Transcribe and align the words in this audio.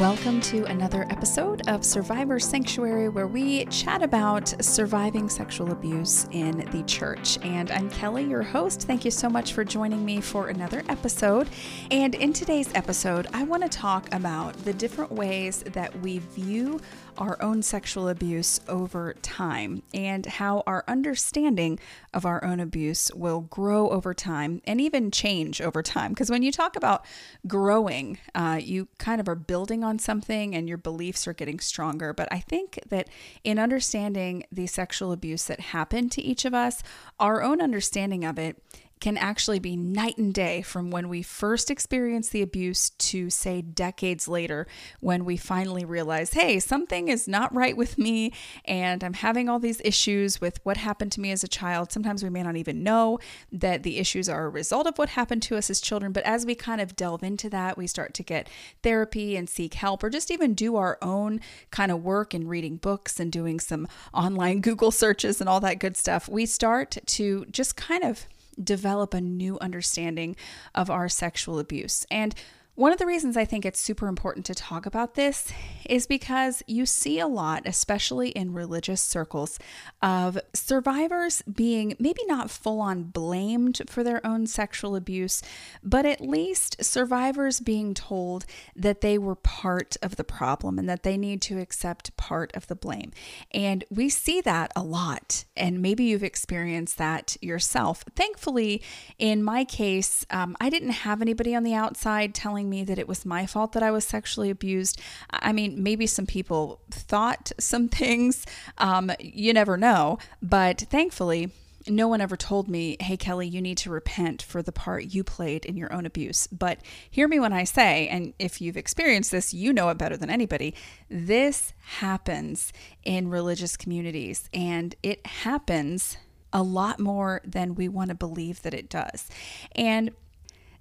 Welcome 0.00 0.40
to 0.42 0.64
another 0.64 1.06
episode 1.10 1.68
of 1.68 1.84
Survivor 1.84 2.40
Sanctuary, 2.40 3.10
where 3.10 3.26
we 3.26 3.66
chat 3.66 4.02
about 4.02 4.48
surviving 4.64 5.28
sexual 5.28 5.72
abuse 5.72 6.26
in 6.30 6.66
the 6.70 6.82
church. 6.84 7.38
And 7.42 7.70
I'm 7.70 7.90
Kelly, 7.90 8.24
your 8.24 8.42
host. 8.42 8.86
Thank 8.86 9.04
you 9.04 9.10
so 9.10 9.28
much 9.28 9.52
for 9.52 9.62
joining 9.62 10.02
me 10.02 10.22
for 10.22 10.48
another 10.48 10.84
episode. 10.88 11.50
And 11.90 12.14
in 12.14 12.32
today's 12.32 12.70
episode, 12.74 13.26
I 13.34 13.42
want 13.42 13.62
to 13.62 13.68
talk 13.68 14.08
about 14.14 14.54
the 14.64 14.72
different 14.72 15.12
ways 15.12 15.64
that 15.64 15.94
we 16.00 16.20
view 16.20 16.80
our 17.20 17.40
own 17.42 17.62
sexual 17.62 18.08
abuse 18.08 18.60
over 18.66 19.14
time 19.20 19.82
and 19.92 20.24
how 20.24 20.62
our 20.66 20.82
understanding 20.88 21.78
of 22.14 22.24
our 22.24 22.42
own 22.42 22.58
abuse 22.58 23.10
will 23.14 23.42
grow 23.42 23.90
over 23.90 24.14
time 24.14 24.62
and 24.64 24.80
even 24.80 25.10
change 25.10 25.60
over 25.60 25.82
time. 25.82 26.12
Because 26.12 26.30
when 26.30 26.42
you 26.42 26.50
talk 26.50 26.76
about 26.76 27.04
growing, 27.46 28.18
uh, 28.34 28.58
you 28.60 28.88
kind 28.98 29.20
of 29.20 29.28
are 29.28 29.34
building 29.34 29.84
on 29.84 29.98
something 29.98 30.54
and 30.54 30.66
your 30.66 30.78
beliefs 30.78 31.28
are 31.28 31.34
getting 31.34 31.60
stronger. 31.60 32.14
But 32.14 32.28
I 32.32 32.40
think 32.40 32.80
that 32.88 33.08
in 33.44 33.58
understanding 33.58 34.44
the 34.50 34.66
sexual 34.66 35.12
abuse 35.12 35.44
that 35.44 35.60
happened 35.60 36.10
to 36.12 36.22
each 36.22 36.46
of 36.46 36.54
us, 36.54 36.82
our 37.20 37.42
own 37.42 37.60
understanding 37.60 38.24
of 38.24 38.38
it 38.38 38.62
can 39.00 39.16
actually 39.16 39.58
be 39.58 39.76
night 39.76 40.18
and 40.18 40.32
day 40.34 40.62
from 40.62 40.90
when 40.90 41.08
we 41.08 41.22
first 41.22 41.70
experience 41.70 42.28
the 42.28 42.42
abuse 42.42 42.90
to, 42.90 43.30
say, 43.30 43.62
decades 43.62 44.28
later 44.28 44.66
when 45.00 45.24
we 45.24 45.36
finally 45.36 45.84
realize, 45.84 46.34
hey, 46.34 46.60
something 46.60 47.08
is 47.08 47.26
not 47.26 47.54
right 47.54 47.76
with 47.76 47.96
me 47.96 48.32
and 48.64 49.02
I'm 49.02 49.14
having 49.14 49.48
all 49.48 49.58
these 49.58 49.80
issues 49.84 50.40
with 50.40 50.60
what 50.64 50.76
happened 50.76 51.12
to 51.12 51.20
me 51.20 51.30
as 51.30 51.42
a 51.42 51.48
child. 51.48 51.90
Sometimes 51.90 52.22
we 52.22 52.30
may 52.30 52.42
not 52.42 52.56
even 52.56 52.82
know 52.82 53.18
that 53.50 53.82
the 53.82 53.98
issues 53.98 54.28
are 54.28 54.44
a 54.44 54.50
result 54.50 54.86
of 54.86 54.98
what 54.98 55.10
happened 55.10 55.42
to 55.44 55.56
us 55.56 55.70
as 55.70 55.80
children, 55.80 56.12
but 56.12 56.24
as 56.24 56.44
we 56.44 56.54
kind 56.54 56.80
of 56.80 56.94
delve 56.94 57.22
into 57.22 57.48
that, 57.50 57.78
we 57.78 57.86
start 57.86 58.12
to 58.14 58.22
get 58.22 58.48
therapy 58.82 59.36
and 59.36 59.48
seek 59.48 59.74
help 59.74 60.04
or 60.04 60.10
just 60.10 60.30
even 60.30 60.54
do 60.54 60.76
our 60.76 60.98
own 61.00 61.40
kind 61.70 61.90
of 61.90 62.04
work 62.04 62.34
in 62.34 62.46
reading 62.46 62.76
books 62.76 63.18
and 63.18 63.32
doing 63.32 63.58
some 63.58 63.88
online 64.12 64.60
Google 64.70 64.90
searches 64.90 65.40
and 65.40 65.48
all 65.48 65.60
that 65.60 65.78
good 65.78 65.96
stuff. 65.96 66.28
We 66.28 66.44
start 66.44 66.98
to 67.06 67.46
just 67.50 67.76
kind 67.76 68.04
of 68.04 68.26
develop 68.62 69.14
a 69.14 69.20
new 69.20 69.58
understanding 69.60 70.36
of 70.74 70.90
our 70.90 71.08
sexual 71.08 71.58
abuse. 71.58 72.06
And 72.10 72.34
one 72.80 72.92
of 72.92 72.98
the 72.98 73.04
reasons 73.04 73.36
I 73.36 73.44
think 73.44 73.66
it's 73.66 73.78
super 73.78 74.08
important 74.08 74.46
to 74.46 74.54
talk 74.54 74.86
about 74.86 75.14
this 75.14 75.52
is 75.84 76.06
because 76.06 76.62
you 76.66 76.86
see 76.86 77.18
a 77.18 77.26
lot, 77.26 77.64
especially 77.66 78.30
in 78.30 78.54
religious 78.54 79.02
circles, 79.02 79.58
of 80.00 80.38
survivors 80.54 81.42
being 81.42 81.94
maybe 81.98 82.22
not 82.26 82.50
full 82.50 82.80
on 82.80 83.02
blamed 83.02 83.82
for 83.86 84.02
their 84.02 84.26
own 84.26 84.46
sexual 84.46 84.96
abuse, 84.96 85.42
but 85.82 86.06
at 86.06 86.22
least 86.22 86.82
survivors 86.82 87.60
being 87.60 87.92
told 87.92 88.46
that 88.74 89.02
they 89.02 89.18
were 89.18 89.34
part 89.34 89.98
of 90.00 90.16
the 90.16 90.24
problem 90.24 90.78
and 90.78 90.88
that 90.88 91.02
they 91.02 91.18
need 91.18 91.42
to 91.42 91.58
accept 91.58 92.16
part 92.16 92.50
of 92.56 92.66
the 92.68 92.76
blame. 92.76 93.12
And 93.50 93.84
we 93.90 94.08
see 94.08 94.40
that 94.40 94.72
a 94.74 94.82
lot, 94.82 95.44
and 95.54 95.82
maybe 95.82 96.04
you've 96.04 96.24
experienced 96.24 96.96
that 96.96 97.36
yourself. 97.42 98.06
Thankfully, 98.16 98.80
in 99.18 99.42
my 99.42 99.64
case, 99.64 100.24
um, 100.30 100.56
I 100.62 100.70
didn't 100.70 100.90
have 100.90 101.20
anybody 101.20 101.54
on 101.54 101.62
the 101.62 101.74
outside 101.74 102.34
telling 102.34 102.69
me 102.70 102.84
that 102.84 102.98
it 102.98 103.08
was 103.08 103.26
my 103.26 103.46
fault 103.46 103.72
that 103.72 103.82
I 103.82 103.90
was 103.90 104.04
sexually 104.04 104.50
abused. 104.50 105.00
I 105.30 105.52
mean, 105.52 105.82
maybe 105.82 106.06
some 106.06 106.26
people 106.26 106.80
thought 106.90 107.52
some 107.58 107.88
things. 108.00 108.46
Um, 108.78 109.10
you 109.18 109.52
never 109.52 109.76
know. 109.76 110.18
But 110.40 110.80
thankfully, 110.90 111.50
no 111.86 112.08
one 112.08 112.20
ever 112.20 112.36
told 112.36 112.68
me, 112.68 112.96
hey, 113.00 113.16
Kelly, 113.16 113.48
you 113.48 113.62
need 113.62 113.78
to 113.78 113.90
repent 113.90 114.42
for 114.42 114.62
the 114.62 114.72
part 114.72 115.14
you 115.14 115.24
played 115.24 115.64
in 115.64 115.76
your 115.76 115.92
own 115.92 116.04
abuse. 116.04 116.46
But 116.46 116.78
hear 117.10 117.26
me 117.26 117.40
when 117.40 117.52
I 117.52 117.64
say, 117.64 118.06
and 118.08 118.34
if 118.38 118.60
you've 118.60 118.76
experienced 118.76 119.30
this, 119.30 119.54
you 119.54 119.72
know 119.72 119.88
it 119.88 119.98
better 119.98 120.16
than 120.16 120.30
anybody. 120.30 120.74
This 121.08 121.72
happens 121.98 122.72
in 123.04 123.28
religious 123.28 123.76
communities, 123.76 124.48
and 124.52 124.94
it 125.02 125.26
happens 125.26 126.16
a 126.52 126.62
lot 126.62 126.98
more 126.98 127.40
than 127.44 127.74
we 127.74 127.88
want 127.88 128.08
to 128.08 128.14
believe 128.14 128.62
that 128.62 128.74
it 128.74 128.90
does. 128.90 129.28
And 129.74 130.10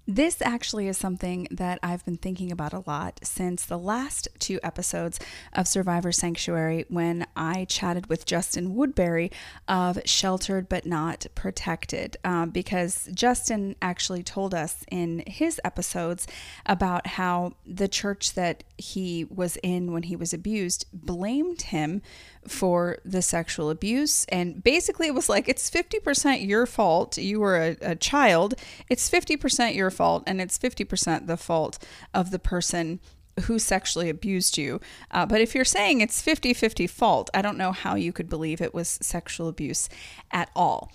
this 0.09 0.42
actually 0.42 0.88
is 0.88 0.97
something 0.97 1.47
that 1.52 1.78
I've 1.84 2.03
been 2.03 2.18
thinking 2.18 2.52
about 2.52 2.74
a 2.74 2.81
lot 2.88 3.20
since 3.22 3.64
the 3.64 3.78
last 3.78 4.28
two 4.40 4.59
episodes 4.64 5.20
of 5.53 5.68
Survivor 5.68 6.12
Sanctuary 6.12 6.86
when 6.90 7.28
I 7.36 7.66
chatted 7.66 8.08
with 8.08 8.25
Justin 8.25 8.74
Woodbury 8.74 9.31
of 9.68 10.00
Sheltered 10.06 10.68
But 10.68 10.88
Not 10.88 11.28
Protected. 11.36 12.18
Um, 12.24 12.50
because 12.50 13.08
Justin 13.14 13.75
actually 13.84 14.24
told 14.24 14.56
us 14.56 14.84
in 14.90 15.22
his 15.28 15.62
episodes 15.64 16.25
about 16.66 17.06
how 17.06 17.53
the 17.64 17.88
church 17.88 18.34
that 18.34 18.64
he 18.80 19.25
was 19.25 19.58
in 19.62 19.94
when 19.94 20.03
he 20.03 20.16
was 20.16 20.34
abused 20.34 20.88
blamed 20.92 21.62
him 21.62 22.02
for 22.50 22.98
the 23.06 23.22
sexual 23.22 23.70
abuse. 23.70 24.26
And 24.30 24.64
basically, 24.64 25.08
it 25.08 25.14
was 25.14 25.30
like, 25.30 25.48
it's 25.48 25.70
50% 25.70 26.48
your 26.48 26.66
fault. 26.66 27.18
You 27.18 27.40
were 27.40 27.58
a, 27.58 27.78
a 27.82 27.96
child. 27.96 28.56
It's 28.90 29.10
50% 29.10 29.76
your 29.76 29.92
fault, 29.92 30.24
and 30.28 30.42
it's 30.42 30.58
50% 30.58 31.28
the 31.28 31.38
fault 31.38 31.80
of 32.14 32.32
the 32.32 32.40
person 32.40 33.00
who 33.42 33.60
sexually 33.60 34.10
abused 34.10 34.58
you. 34.58 34.82
Uh, 35.12 35.26
but 35.26 35.42
if 35.42 35.56
you're 35.56 35.66
saying 35.66 36.02
it's 36.02 36.22
50 36.22 36.54
50 36.54 36.88
fault, 36.88 37.30
I 37.34 37.42
don't 37.42 37.58
know 37.58 37.72
how 37.72 37.96
you 37.96 38.12
could 38.12 38.30
believe 38.30 38.62
it 38.62 38.74
was 38.74 39.00
sexual 39.02 39.48
abuse 39.48 39.88
at 40.31 40.50
all. 40.56 40.92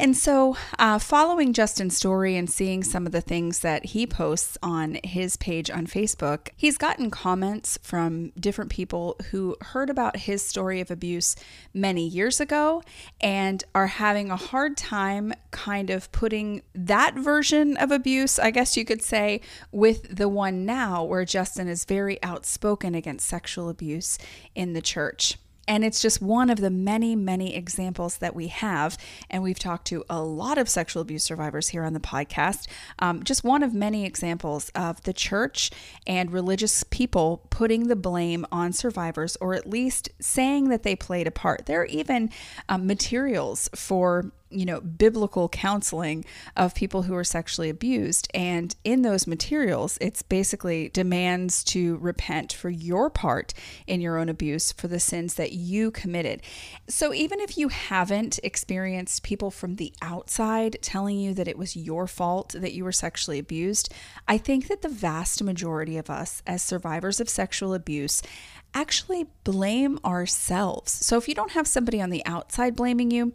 And 0.00 0.16
so, 0.16 0.56
uh, 0.78 0.98
following 0.98 1.52
Justin's 1.52 1.94
story 1.94 2.34
and 2.34 2.48
seeing 2.48 2.82
some 2.82 3.04
of 3.04 3.12
the 3.12 3.20
things 3.20 3.58
that 3.58 3.84
he 3.84 4.06
posts 4.06 4.56
on 4.62 4.96
his 5.04 5.36
page 5.36 5.70
on 5.70 5.86
Facebook, 5.86 6.48
he's 6.56 6.78
gotten 6.78 7.10
comments 7.10 7.78
from 7.82 8.30
different 8.30 8.70
people 8.70 9.18
who 9.30 9.58
heard 9.60 9.90
about 9.90 10.16
his 10.16 10.40
story 10.42 10.80
of 10.80 10.90
abuse 10.90 11.36
many 11.74 12.08
years 12.08 12.40
ago 12.40 12.82
and 13.20 13.62
are 13.74 13.88
having 13.88 14.30
a 14.30 14.36
hard 14.36 14.78
time 14.78 15.34
kind 15.50 15.90
of 15.90 16.10
putting 16.12 16.62
that 16.74 17.14
version 17.16 17.76
of 17.76 17.90
abuse, 17.90 18.38
I 18.38 18.52
guess 18.52 18.78
you 18.78 18.86
could 18.86 19.02
say, 19.02 19.42
with 19.70 20.16
the 20.16 20.30
one 20.30 20.64
now 20.64 21.04
where 21.04 21.26
Justin 21.26 21.68
is 21.68 21.84
very 21.84 22.18
outspoken 22.22 22.94
against 22.94 23.28
sexual 23.28 23.68
abuse 23.68 24.16
in 24.54 24.72
the 24.72 24.80
church. 24.80 25.36
And 25.70 25.84
it's 25.84 26.02
just 26.02 26.20
one 26.20 26.50
of 26.50 26.60
the 26.60 26.68
many, 26.68 27.14
many 27.14 27.54
examples 27.54 28.16
that 28.16 28.34
we 28.34 28.48
have. 28.48 28.98
And 29.30 29.40
we've 29.40 29.56
talked 29.56 29.86
to 29.86 30.04
a 30.10 30.20
lot 30.20 30.58
of 30.58 30.68
sexual 30.68 31.00
abuse 31.00 31.22
survivors 31.22 31.68
here 31.68 31.84
on 31.84 31.92
the 31.92 32.00
podcast. 32.00 32.66
Um, 32.98 33.22
just 33.22 33.44
one 33.44 33.62
of 33.62 33.72
many 33.72 34.04
examples 34.04 34.70
of 34.74 35.00
the 35.04 35.12
church 35.12 35.70
and 36.08 36.32
religious 36.32 36.82
people 36.90 37.46
putting 37.50 37.86
the 37.86 37.94
blame 37.94 38.44
on 38.50 38.72
survivors, 38.72 39.36
or 39.40 39.54
at 39.54 39.64
least 39.64 40.08
saying 40.18 40.70
that 40.70 40.82
they 40.82 40.96
played 40.96 41.28
a 41.28 41.30
part. 41.30 41.66
There 41.66 41.82
are 41.82 41.86
even 41.86 42.30
um, 42.68 42.88
materials 42.88 43.70
for 43.72 44.32
you 44.50 44.64
know, 44.64 44.80
biblical 44.80 45.48
counseling 45.48 46.24
of 46.56 46.74
people 46.74 47.02
who 47.02 47.14
are 47.14 47.24
sexually 47.24 47.70
abused. 47.70 48.28
And 48.34 48.74
in 48.84 49.02
those 49.02 49.26
materials, 49.26 49.96
it's 50.00 50.22
basically 50.22 50.88
demands 50.90 51.64
to 51.64 51.96
repent 51.98 52.52
for 52.52 52.68
your 52.68 53.10
part 53.10 53.54
in 53.86 54.00
your 54.00 54.18
own 54.18 54.28
abuse 54.28 54.72
for 54.72 54.88
the 54.88 55.00
sins 55.00 55.34
that 55.34 55.52
you 55.52 55.90
committed. 55.90 56.42
So 56.88 57.14
even 57.14 57.40
if 57.40 57.56
you 57.56 57.68
haven't 57.68 58.40
experienced 58.42 59.22
people 59.22 59.50
from 59.50 59.76
the 59.76 59.92
outside 60.02 60.78
telling 60.82 61.18
you 61.18 61.34
that 61.34 61.48
it 61.48 61.58
was 61.58 61.76
your 61.76 62.06
fault 62.06 62.54
that 62.58 62.72
you 62.72 62.84
were 62.84 62.92
sexually 62.92 63.38
abused, 63.38 63.92
I 64.26 64.38
think 64.38 64.68
that 64.68 64.82
the 64.82 64.88
vast 64.88 65.42
majority 65.42 65.96
of 65.96 66.10
us 66.10 66.42
as 66.46 66.62
survivors 66.62 67.20
of 67.20 67.28
sexual 67.28 67.74
abuse 67.74 68.22
actually 68.74 69.26
blame 69.44 69.98
ourselves. 70.04 70.92
So 70.92 71.16
if 71.16 71.28
you 71.28 71.34
don't 71.34 71.52
have 71.52 71.66
somebody 71.66 72.00
on 72.00 72.10
the 72.10 72.24
outside 72.24 72.76
blaming 72.76 73.10
you, 73.10 73.32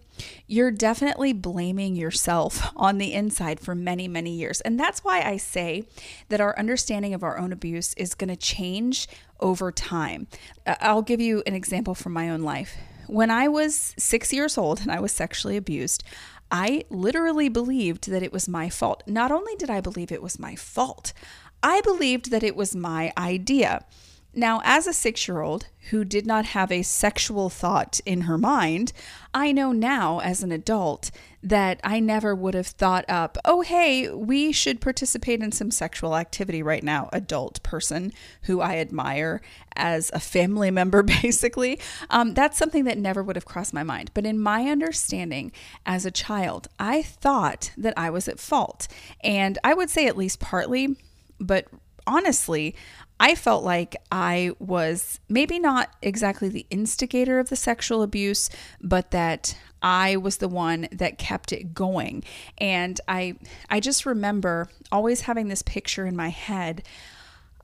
you're 0.48 0.72
definitely 0.72 1.34
blaming 1.34 1.96
yourself 1.96 2.72
on 2.76 2.98
the 2.98 3.14
inside 3.14 3.60
for 3.60 3.76
many, 3.76 4.08
many 4.08 4.32
years. 4.32 4.62
And 4.62 4.80
that's 4.80 5.04
why 5.04 5.22
I 5.22 5.38
say 5.38 5.84
that 6.30 6.42
our 6.42 6.58
understanding 6.58 7.14
of 7.14 7.24
our 7.24 7.38
own 7.38 7.52
abuse 7.52 7.94
is 7.96 8.16
going 8.16 8.30
to 8.30 8.36
change 8.36 9.08
over 9.40 9.72
time. 9.72 10.28
I'll 10.66 11.02
give 11.02 11.22
you 11.22 11.44
an 11.46 11.54
example 11.54 11.96
from 11.96 12.14
my 12.14 12.30
own 12.30 12.42
life. 12.42 12.76
When 13.08 13.30
I 13.30 13.48
was 13.48 13.94
six 13.98 14.34
years 14.34 14.58
old 14.58 14.82
and 14.82 14.92
I 14.92 15.00
was 15.00 15.12
sexually 15.12 15.58
abused, 15.58 16.04
I 16.52 16.86
literally 16.90 17.50
believed 17.50 18.10
that 18.10 18.24
it 18.24 18.32
was 18.32 18.48
my 18.48 18.70
fault. 18.70 19.04
Not 19.08 19.32
only 19.32 19.56
did 19.56 19.70
I 19.70 19.82
believe 19.82 20.12
it 20.12 20.22
was 20.22 20.40
my 20.40 20.56
fault, 20.56 21.14
I 21.62 21.82
believed 21.82 22.32
that 22.32 22.44
it 22.44 22.56
was 22.56 22.76
my 22.76 23.12
idea. 23.18 23.84
Now, 24.38 24.62
as 24.66 24.86
a 24.86 24.92
six 24.92 25.30
year 25.30 25.40
old 25.40 25.68
who 25.92 26.04
did 26.04 26.26
not 26.26 26.48
have 26.48 26.70
a 26.70 26.82
sexual 26.82 27.50
thought 27.50 28.02
in 28.06 28.22
her 28.22 28.38
mind, 28.38 28.92
I 29.34 29.54
know 29.54 29.72
now 29.72 30.20
as 30.20 30.44
an 30.44 30.52
adult 30.52 31.10
that 31.42 31.80
I 31.86 32.02
never 32.02 32.36
would 32.36 32.54
have 32.54 32.68
thought 32.68 33.06
up, 33.08 33.38
oh, 33.46 33.62
hey, 33.62 34.10
we 34.10 34.52
should 34.52 34.82
participate 34.82 35.42
in 35.42 35.54
some 35.54 35.72
sexual 35.72 36.18
activity 36.18 36.62
right 36.62 36.84
now, 36.84 37.08
adult 37.14 37.64
person 37.64 38.12
who 38.42 38.60
I 38.60 38.78
admire 38.78 39.42
as 39.78 40.12
a 40.14 40.20
family 40.20 40.70
member, 40.80 41.02
basically. 41.02 41.80
Um, 42.10 42.34
that's 42.34 42.58
something 42.58 42.84
that 42.84 42.98
never 42.98 43.24
would 43.24 43.38
have 43.38 43.46
crossed 43.46 43.74
my 43.74 43.84
mind. 43.84 44.12
But 44.14 44.26
in 44.26 44.38
my 44.38 44.64
understanding 44.64 45.54
as 45.86 46.06
a 46.06 46.12
child, 46.12 46.68
I 46.78 47.04
thought 47.04 47.72
that 47.78 47.94
I 47.96 48.10
was 48.10 48.28
at 48.28 48.40
fault. 48.40 48.90
And 49.24 49.58
I 49.64 49.74
would 49.74 49.90
say 49.90 50.08
at 50.08 50.18
least 50.18 50.42
partly, 50.42 50.98
but 51.40 51.68
honestly, 52.08 52.76
I 53.20 53.36
felt 53.36 53.64
like 53.64 53.96
I 54.12 54.52
was 54.60 55.20
maybe 55.30 55.58
not 55.58 55.90
exactly 56.02 56.50
the 56.50 56.66
instigator 56.70 57.40
of 57.40 57.50
the 57.50 57.56
sexual 57.56 58.04
abuse, 58.04 58.50
but 58.82 59.12
that 59.12 59.58
I 59.82 60.18
was 60.18 60.38
the 60.38 60.50
one 60.50 60.88
that 60.92 61.18
kept 61.18 61.54
it 61.54 61.74
going. 61.74 62.24
And 62.58 63.00
I 63.08 63.36
I 63.70 63.80
just 63.80 64.06
remember 64.06 64.70
always 64.92 65.22
having 65.22 65.48
this 65.48 65.62
picture 65.62 66.06
in 66.06 66.16
my 66.16 66.30
head 66.30 66.84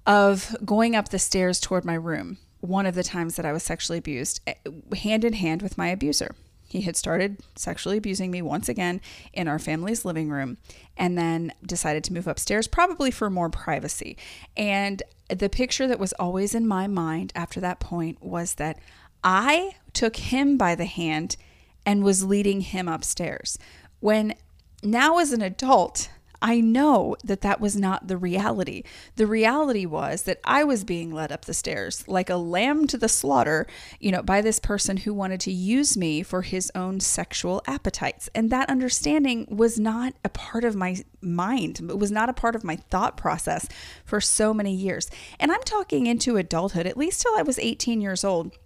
of 0.07 0.55
going 0.63 0.95
up 0.95 1.09
the 1.09 1.19
stairs 1.19 1.59
toward 1.59 1.85
my 1.85 1.95
room 1.95 2.37
one 2.61 2.85
of 2.85 2.95
the 2.95 3.03
times 3.03 3.35
that 3.35 3.45
I 3.45 3.51
was 3.51 3.63
sexually 3.63 3.97
abused 3.97 4.39
eh, 4.47 4.53
hand 4.95 5.25
in 5.25 5.33
hand 5.33 5.61
with 5.61 5.77
my 5.77 5.87
abuser. 5.87 6.35
He 6.67 6.81
had 6.81 6.95
started 6.95 7.41
sexually 7.57 7.97
abusing 7.97 8.31
me 8.31 8.41
once 8.41 8.69
again 8.69 9.01
in 9.33 9.49
our 9.49 9.59
family's 9.59 10.05
living 10.05 10.29
room 10.29 10.57
and 10.95 11.17
then 11.17 11.51
decided 11.65 12.03
to 12.05 12.13
move 12.13 12.27
upstairs, 12.27 12.65
probably 12.65 13.11
for 13.11 13.29
more 13.29 13.49
privacy. 13.49 14.15
And 14.55 15.03
the 15.39 15.49
picture 15.49 15.87
that 15.87 15.99
was 15.99 16.13
always 16.13 16.53
in 16.55 16.67
my 16.67 16.87
mind 16.87 17.31
after 17.35 17.59
that 17.59 17.79
point 17.79 18.21
was 18.21 18.55
that 18.55 18.79
I 19.23 19.75
took 19.93 20.15
him 20.15 20.57
by 20.57 20.75
the 20.75 20.85
hand 20.85 21.37
and 21.85 22.03
was 22.03 22.23
leading 22.23 22.61
him 22.61 22.87
upstairs. 22.87 23.57
When 23.99 24.35
now, 24.83 25.19
as 25.19 25.31
an 25.31 25.41
adult, 25.41 26.09
I 26.41 26.59
know 26.59 27.15
that 27.23 27.41
that 27.41 27.61
was 27.61 27.75
not 27.75 28.07
the 28.07 28.17
reality. 28.17 28.83
The 29.15 29.27
reality 29.27 29.85
was 29.85 30.23
that 30.23 30.39
I 30.43 30.63
was 30.63 30.83
being 30.83 31.11
led 31.11 31.31
up 31.31 31.45
the 31.45 31.53
stairs 31.53 32.07
like 32.07 32.29
a 32.29 32.35
lamb 32.35 32.87
to 32.87 32.97
the 32.97 33.07
slaughter, 33.07 33.67
you 33.99 34.11
know, 34.11 34.23
by 34.23 34.41
this 34.41 34.59
person 34.59 34.97
who 34.97 35.13
wanted 35.13 35.39
to 35.41 35.51
use 35.51 35.95
me 35.95 36.23
for 36.23 36.41
his 36.41 36.71
own 36.73 36.99
sexual 36.99 37.61
appetites. 37.67 38.29
And 38.33 38.49
that 38.49 38.69
understanding 38.69 39.47
was 39.49 39.79
not 39.79 40.13
a 40.25 40.29
part 40.29 40.63
of 40.63 40.75
my 40.75 41.03
mind, 41.21 41.79
it 41.79 41.99
was 41.99 42.11
not 42.11 42.29
a 42.29 42.33
part 42.33 42.55
of 42.55 42.63
my 42.63 42.75
thought 42.75 43.17
process 43.17 43.67
for 44.03 44.19
so 44.19 44.53
many 44.53 44.73
years. 44.73 45.09
And 45.39 45.51
I'm 45.51 45.63
talking 45.63 46.07
into 46.07 46.37
adulthood, 46.37 46.87
at 46.87 46.97
least 46.97 47.21
till 47.21 47.35
I 47.35 47.43
was 47.43 47.59
18 47.59 48.01
years 48.01 48.23
old. 48.23 48.57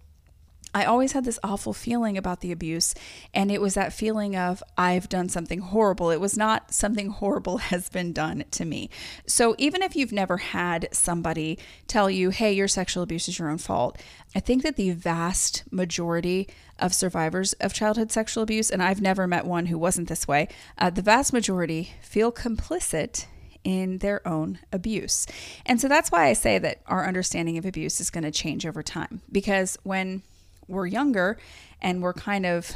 I 0.76 0.84
always 0.84 1.12
had 1.12 1.24
this 1.24 1.38
awful 1.42 1.72
feeling 1.72 2.18
about 2.18 2.42
the 2.42 2.52
abuse, 2.52 2.94
and 3.32 3.50
it 3.50 3.62
was 3.62 3.72
that 3.72 3.94
feeling 3.94 4.36
of 4.36 4.62
I've 4.76 5.08
done 5.08 5.30
something 5.30 5.60
horrible. 5.60 6.10
It 6.10 6.20
was 6.20 6.36
not 6.36 6.70
something 6.74 7.08
horrible 7.08 7.56
has 7.72 7.88
been 7.88 8.12
done 8.12 8.44
to 8.50 8.66
me. 8.66 8.90
So 9.26 9.54
even 9.56 9.80
if 9.80 9.96
you've 9.96 10.12
never 10.12 10.36
had 10.36 10.90
somebody 10.92 11.58
tell 11.88 12.10
you, 12.10 12.28
hey, 12.28 12.52
your 12.52 12.68
sexual 12.68 13.02
abuse 13.02 13.26
is 13.26 13.38
your 13.38 13.48
own 13.48 13.56
fault, 13.56 13.98
I 14.34 14.40
think 14.40 14.64
that 14.64 14.76
the 14.76 14.90
vast 14.90 15.64
majority 15.70 16.46
of 16.78 16.92
survivors 16.92 17.54
of 17.54 17.72
childhood 17.72 18.12
sexual 18.12 18.42
abuse, 18.42 18.70
and 18.70 18.82
I've 18.82 19.00
never 19.00 19.26
met 19.26 19.46
one 19.46 19.66
who 19.66 19.78
wasn't 19.78 20.08
this 20.08 20.28
way, 20.28 20.46
uh, 20.76 20.90
the 20.90 21.00
vast 21.00 21.32
majority 21.32 21.94
feel 22.02 22.30
complicit 22.30 23.24
in 23.64 23.96
their 23.98 24.20
own 24.28 24.58
abuse. 24.74 25.26
And 25.64 25.80
so 25.80 25.88
that's 25.88 26.12
why 26.12 26.26
I 26.26 26.34
say 26.34 26.58
that 26.58 26.82
our 26.86 27.08
understanding 27.08 27.56
of 27.56 27.64
abuse 27.64 27.98
is 27.98 28.10
going 28.10 28.24
to 28.24 28.30
change 28.30 28.66
over 28.66 28.82
time 28.82 29.22
because 29.32 29.78
when 29.82 30.22
we're 30.68 30.86
younger 30.86 31.38
and 31.80 32.02
we're 32.02 32.12
kind 32.12 32.46
of 32.46 32.72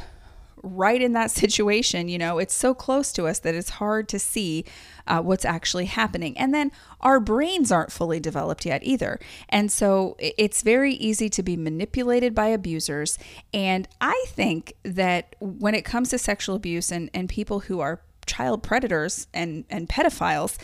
right 0.63 1.01
in 1.01 1.13
that 1.13 1.31
situation, 1.31 2.07
you 2.07 2.17
know, 2.17 2.37
it's 2.37 2.53
so 2.53 2.73
close 2.73 3.11
to 3.13 3.25
us 3.25 3.39
that 3.39 3.55
it's 3.55 3.71
hard 3.71 4.07
to 4.09 4.19
see 4.19 4.65
uh, 5.07 5.21
what's 5.21 5.45
actually 5.45 5.85
happening. 5.85 6.37
And 6.37 6.53
then 6.53 6.71
our 7.01 7.19
brains 7.19 7.71
aren't 7.71 7.91
fully 7.91 8.19
developed 8.19 8.65
yet 8.65 8.83
either. 8.83 9.19
And 9.49 9.71
so 9.71 10.15
it's 10.19 10.61
very 10.61 10.93
easy 10.93 11.29
to 11.29 11.43
be 11.43 11.57
manipulated 11.57 12.35
by 12.35 12.47
abusers. 12.47 13.17
And 13.53 13.87
I 13.99 14.23
think 14.27 14.73
that 14.83 15.35
when 15.39 15.73
it 15.73 15.83
comes 15.83 16.09
to 16.09 16.17
sexual 16.17 16.55
abuse 16.55 16.91
and, 16.91 17.09
and 17.13 17.27
people 17.27 17.61
who 17.61 17.79
are 17.79 18.01
child 18.25 18.61
predators 18.63 19.27
and, 19.33 19.65
and 19.69 19.89
pedophiles, 19.89 20.57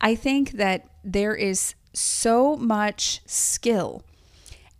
I 0.00 0.14
think 0.14 0.52
that 0.52 0.88
there 1.04 1.34
is 1.34 1.74
so 1.92 2.56
much 2.56 3.20
skill 3.24 4.02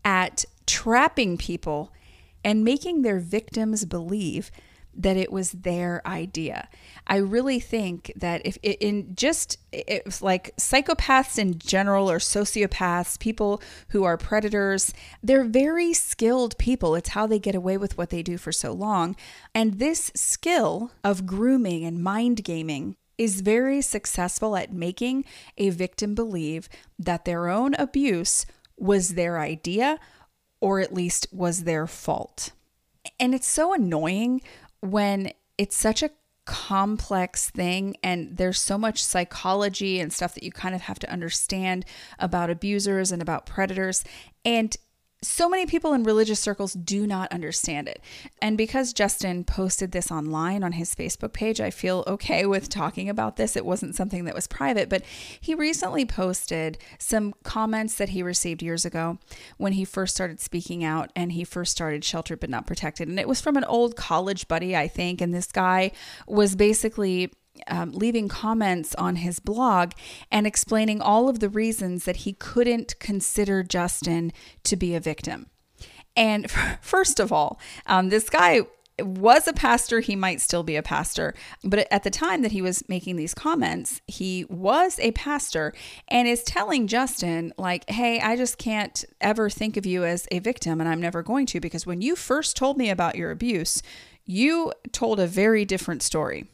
at 0.05 0.45
trapping 0.67 1.37
people 1.37 1.93
and 2.45 2.65
making 2.65 3.03
their 3.03 3.19
victims 3.19 3.85
believe 3.85 4.51
that 4.97 5.17
it 5.17 5.33
was 5.33 5.51
their 5.53 6.01
idea. 6.07 6.69
I 7.07 7.17
really 7.17 7.59
think 7.59 8.13
that 8.17 8.43
if 8.45 8.57
in 8.63 9.15
just 9.17 9.59
like 10.21 10.55
psychopaths 10.57 11.39
in 11.39 11.59
general 11.59 12.09
or 12.11 12.19
sociopaths, 12.19 13.19
people 13.19 13.61
who 13.89 14.05
are 14.05 14.17
predators, 14.17 14.95
they're 15.23 15.45
very 15.45 15.93
skilled 15.95 16.57
people. 16.59 16.95
It's 16.95 17.11
how 17.11 17.27
they 17.27 17.39
get 17.41 17.57
away 17.57 17.77
with 17.77 17.99
what 17.99 18.11
they 18.11 18.23
do 18.23 18.39
for 18.39 18.53
so 18.53 18.73
long. 18.73 19.17
And 19.55 19.81
this 19.81 20.13
skill 20.15 20.93
of 21.03 21.27
grooming 21.27 21.85
and 21.85 22.03
mind 22.03 22.45
gaming 22.45 22.97
is 23.19 23.41
very 23.41 23.81
successful 23.81 24.57
at 24.57 24.73
making 24.73 25.25
a 25.59 25.71
victim 25.71 26.15
believe 26.15 26.69
that 26.99 27.25
their 27.25 27.49
own 27.49 27.75
abuse 27.75 28.47
was 28.77 29.15
their 29.15 29.39
idea 29.41 29.99
or 30.65 30.81
at 30.81 30.95
least 30.95 31.27
was 31.31 31.65
their 31.65 31.87
fault. 31.87 32.53
And 33.21 33.35
it's 33.35 33.47
so 33.47 33.75
annoying 33.75 34.41
when 34.81 35.31
it's 35.59 35.77
such 35.77 36.03
a 36.03 36.09
complex 36.47 37.51
thing 37.51 37.99
and 38.03 38.39
there's 38.39 38.63
so 38.63 38.79
much 38.79 39.05
psychology 39.05 40.01
and 40.01 40.11
stuff 40.11 40.33
that 40.33 40.43
you 40.43 40.51
kind 40.51 40.75
of 40.75 40.81
have 40.81 40.99
to 41.01 41.13
understand 41.13 41.85
about 42.19 42.49
abusers 42.49 43.13
and 43.13 43.21
about 43.21 43.45
predators 43.45 44.05
and 44.43 44.75
so 45.27 45.49
many 45.49 45.67
people 45.67 45.93
in 45.93 46.05
religious 46.05 46.41
circles 46.41 46.75
do 46.75 47.07
not 47.07 47.33
understand 47.33 47.89
it. 47.89 48.01
And 48.41 48.57
because 48.57 48.93
Justin 48.93 49.45
posted 49.45 49.93
this 49.93 50.11
online 50.11 50.63
on 50.63 50.73
his 50.73 50.95
Facebook 50.95 51.33
page, 51.33 51.61
I 51.61 51.71
feel 51.71 52.05
okay 52.07 52.47
with 52.47 52.69
talking 52.69 53.09
about 53.09 53.37
this. 53.37 53.57
It 53.57 53.65
wasn't 53.65 53.95
something 53.95 54.25
that 54.25 54.35
was 54.35 54.47
private, 54.47 54.89
but 54.89 55.03
he 55.41 55.55
recently 55.55 56.05
posted 56.05 56.79
some 56.99 57.35
comments 57.43 57.95
that 57.97 58.11
he 58.11 58.23
received 58.23 58.63
years 58.63 58.85
ago 58.85 59.19
when 59.57 59.73
he 59.73 59.85
first 59.85 60.15
started 60.15 60.41
speaking 60.41 60.85
out 60.85 61.11
and 61.17 61.33
he 61.33 61.45
first 61.45 61.73
started 61.73 62.05
Sheltered 62.05 62.41
But 62.41 62.51
Not 62.51 62.67
Protected. 62.67 63.09
And 63.09 63.19
it 63.19 63.29
was 63.29 63.41
from 63.41 63.57
an 63.57 63.65
old 63.65 63.97
college 63.97 64.49
buddy, 64.49 64.77
I 64.77 64.89
think. 64.89 65.21
And 65.21 65.33
this 65.33 65.51
guy 65.51 65.93
was 66.27 66.55
basically 66.55 67.33
um, 67.69 67.93
leaving 67.93 68.29
comments 68.29 68.95
on 68.97 69.17
his 69.17 69.39
blog 69.39 69.93
and 70.31 70.47
explaining 70.47 71.01
all 71.01 71.29
of 71.29 71.41
the 71.41 71.49
reasons 71.49 72.05
that 72.05 72.19
he 72.19 72.33
couldn't 72.35 72.99
consider 72.99 73.63
Justin 73.63 74.33
to 74.65 74.77
be 74.77 74.95
a 74.95 75.01
victim. 75.01 75.47
And 76.17 76.51
first 76.81 77.21
of 77.21 77.33
all, 77.33 77.59
um, 77.87 78.09
this 78.09 78.29
guy 78.29 78.63
was 79.01 79.49
a 79.49 79.53
pastor, 79.53 80.01
he 80.01 80.15
might 80.15 80.41
still 80.41 80.63
be 80.63 80.77
a 80.77 80.83
pastor, 80.83 81.35
but 81.65 81.89
at 81.91 82.05
the 82.05 82.11
time 82.11 82.43
that 82.43 82.53
he 82.53 82.63
was 82.63 82.89
making 82.89 83.17
these 83.17 83.35
comments, 83.35 84.01
he 84.07 84.45
was 84.49 85.01
a 85.01 85.11
pastor 85.13 85.73
and 86.07 86.29
is 86.29 86.45
telling 86.45 86.87
Justin, 86.87 87.53
like, 87.59 87.89
hey, 87.91 88.21
I 88.21 88.37
just 88.37 88.57
can't 88.57 89.05
ever 89.21 89.51
think 89.51 89.77
of 89.77 89.85
you 89.85 90.05
as 90.05 90.29
a 90.31 90.39
victim, 90.39 90.81
and 90.81 90.89
I'm 90.89 91.01
never 91.01 91.25
going 91.25 91.47
to, 91.47 91.61
because 91.61 91.87
when 91.87 92.03
you 92.03 92.15
first 92.15 92.57
told 92.57 92.79
me 92.79 92.89
about 92.89 93.17
your 93.17 93.33
abuse, 93.33 93.83
you 94.27 94.73
told 94.93 95.19
a 95.19 95.27
very 95.27 95.65
different 95.65 96.03
story. 96.03 96.47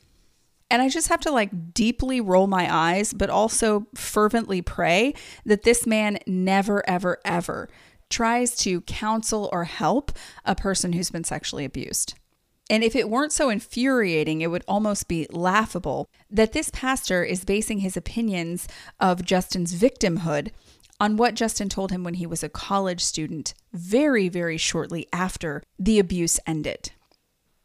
And 0.70 0.80
I 0.80 0.88
just 0.88 1.08
have 1.08 1.20
to 1.20 1.32
like 1.32 1.74
deeply 1.74 2.20
roll 2.20 2.46
my 2.46 2.72
eyes, 2.72 3.12
but 3.12 3.28
also 3.28 3.86
fervently 3.94 4.62
pray 4.62 5.14
that 5.44 5.64
this 5.64 5.86
man 5.86 6.18
never, 6.26 6.88
ever, 6.88 7.18
ever 7.24 7.68
tries 8.08 8.56
to 8.56 8.80
counsel 8.82 9.48
or 9.52 9.64
help 9.64 10.12
a 10.44 10.54
person 10.54 10.92
who's 10.92 11.10
been 11.10 11.24
sexually 11.24 11.64
abused. 11.64 12.14
And 12.68 12.84
if 12.84 12.94
it 12.94 13.10
weren't 13.10 13.32
so 13.32 13.50
infuriating, 13.50 14.42
it 14.42 14.46
would 14.46 14.64
almost 14.68 15.08
be 15.08 15.26
laughable 15.30 16.08
that 16.30 16.52
this 16.52 16.70
pastor 16.72 17.24
is 17.24 17.44
basing 17.44 17.80
his 17.80 17.96
opinions 17.96 18.68
of 19.00 19.24
Justin's 19.24 19.74
victimhood 19.74 20.52
on 21.00 21.16
what 21.16 21.34
Justin 21.34 21.68
told 21.68 21.90
him 21.90 22.04
when 22.04 22.14
he 22.14 22.26
was 22.26 22.44
a 22.44 22.48
college 22.48 23.02
student, 23.02 23.54
very, 23.72 24.28
very 24.28 24.56
shortly 24.56 25.08
after 25.12 25.62
the 25.78 25.98
abuse 25.98 26.38
ended. 26.46 26.92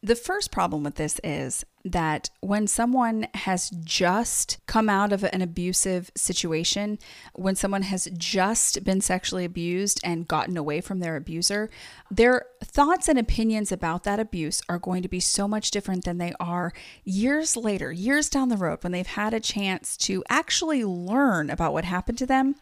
The 0.05 0.15
first 0.15 0.51
problem 0.51 0.83
with 0.83 0.97
this 0.97 1.19
is 1.24 1.65
that 1.83 2.29
when 2.39 2.67
someone 2.67 3.25
has 3.33 3.71
just 3.71 4.59
come 4.67 4.88
out 4.88 5.12
of 5.12 5.24
an 5.24 5.41
abusive 5.41 6.12
situation, 6.13 7.00
when 7.33 7.55
someone 7.55 7.81
has 7.81 8.07
just 8.15 8.83
been 8.83 9.01
sexually 9.01 9.45
abused 9.45 10.00
and 10.03 10.27
gotten 10.27 10.57
away 10.57 10.79
from 10.79 11.00
their 11.00 11.15
abuser, 11.15 11.71
their 12.12 12.45
thoughts 12.63 13.09
and 13.09 13.17
opinions 13.17 13.71
about 13.71 14.03
that 14.03 14.19
abuse 14.19 14.62
are 14.69 14.77
going 14.77 15.01
to 15.01 15.07
be 15.09 15.19
so 15.19 15.47
much 15.47 15.71
different 15.71 16.05
than 16.05 16.19
they 16.19 16.33
are 16.39 16.71
years 17.03 17.57
later, 17.57 17.91
years 17.91 18.29
down 18.29 18.50
the 18.50 18.57
road, 18.57 18.83
when 18.83 18.91
they've 18.91 19.07
had 19.07 19.33
a 19.33 19.39
chance 19.39 19.97
to 19.97 20.24
actually 20.29 20.85
learn 20.85 21.50
about 21.50 21.74
what 21.74 21.83
happened 21.83 22.19
to 22.19 22.27
them 22.27 22.53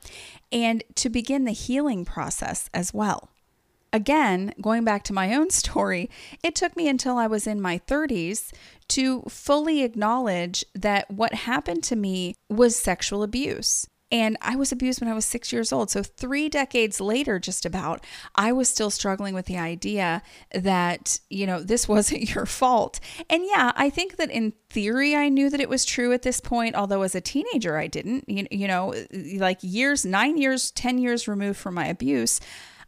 and 0.50 0.82
to 0.96 1.10
begin 1.10 1.44
the 1.44 1.52
healing 1.52 2.06
process 2.06 2.70
as 2.74 2.94
well 2.94 3.33
again, 3.94 4.54
going 4.60 4.84
back 4.84 5.04
to 5.04 5.14
my 5.14 5.34
own 5.36 5.50
story, 5.62 6.10
it 6.44 6.56
took 6.56 6.76
me 6.76 6.90
until 6.90 7.18
I 7.18 7.28
was 7.28 7.48
in 7.48 7.62
my 7.62 7.80
30s 7.88 8.52
to 8.90 9.22
fully 9.30 9.84
acknowledge 9.84 10.66
that 10.76 11.10
what 11.10 11.34
happened 11.34 11.84
to 11.86 11.96
me 11.96 12.36
was 12.50 12.76
sexual 12.76 13.24
abuse. 13.24 13.88
And 14.12 14.38
I 14.44 14.56
was 14.56 14.72
abused 14.72 15.02
when 15.02 15.10
I 15.10 15.16
was 15.16 15.26
six 15.26 15.52
years 15.52 15.74
old. 15.74 15.90
So, 15.90 16.04
three 16.04 16.48
decades 16.48 17.02
later, 17.02 17.40
just 17.40 17.66
about, 17.66 18.06
I 18.36 18.52
was 18.52 18.70
still 18.70 18.92
struggling 18.92 19.34
with 19.34 19.48
the 19.48 19.58
idea 19.58 20.22
that, 20.54 21.20
you 21.32 21.48
know, 21.48 21.64
this 21.64 21.88
wasn't 21.90 22.36
your 22.36 22.46
fault. 22.46 23.00
And 23.28 23.44
yeah, 23.44 23.72
I 23.76 23.90
think 23.90 24.18
that 24.18 24.30
in 24.30 24.54
theory, 24.70 25.16
I 25.16 25.30
knew 25.30 25.50
that 25.50 25.60
it 25.60 25.70
was 25.70 25.84
true 25.84 26.14
at 26.14 26.22
this 26.22 26.40
point, 26.40 26.76
although 26.76 27.02
as 27.02 27.16
a 27.16 27.22
teenager, 27.22 27.76
I 27.76 27.88
didn't. 27.88 28.26
You, 28.28 28.46
you 28.52 28.68
know, 28.68 28.94
like 29.38 29.58
years, 29.62 30.06
nine 30.06 30.38
years, 30.38 30.70
10 30.70 31.00
years 31.00 31.28
removed 31.28 31.58
from 31.58 31.74
my 31.74 31.88
abuse, 31.88 32.40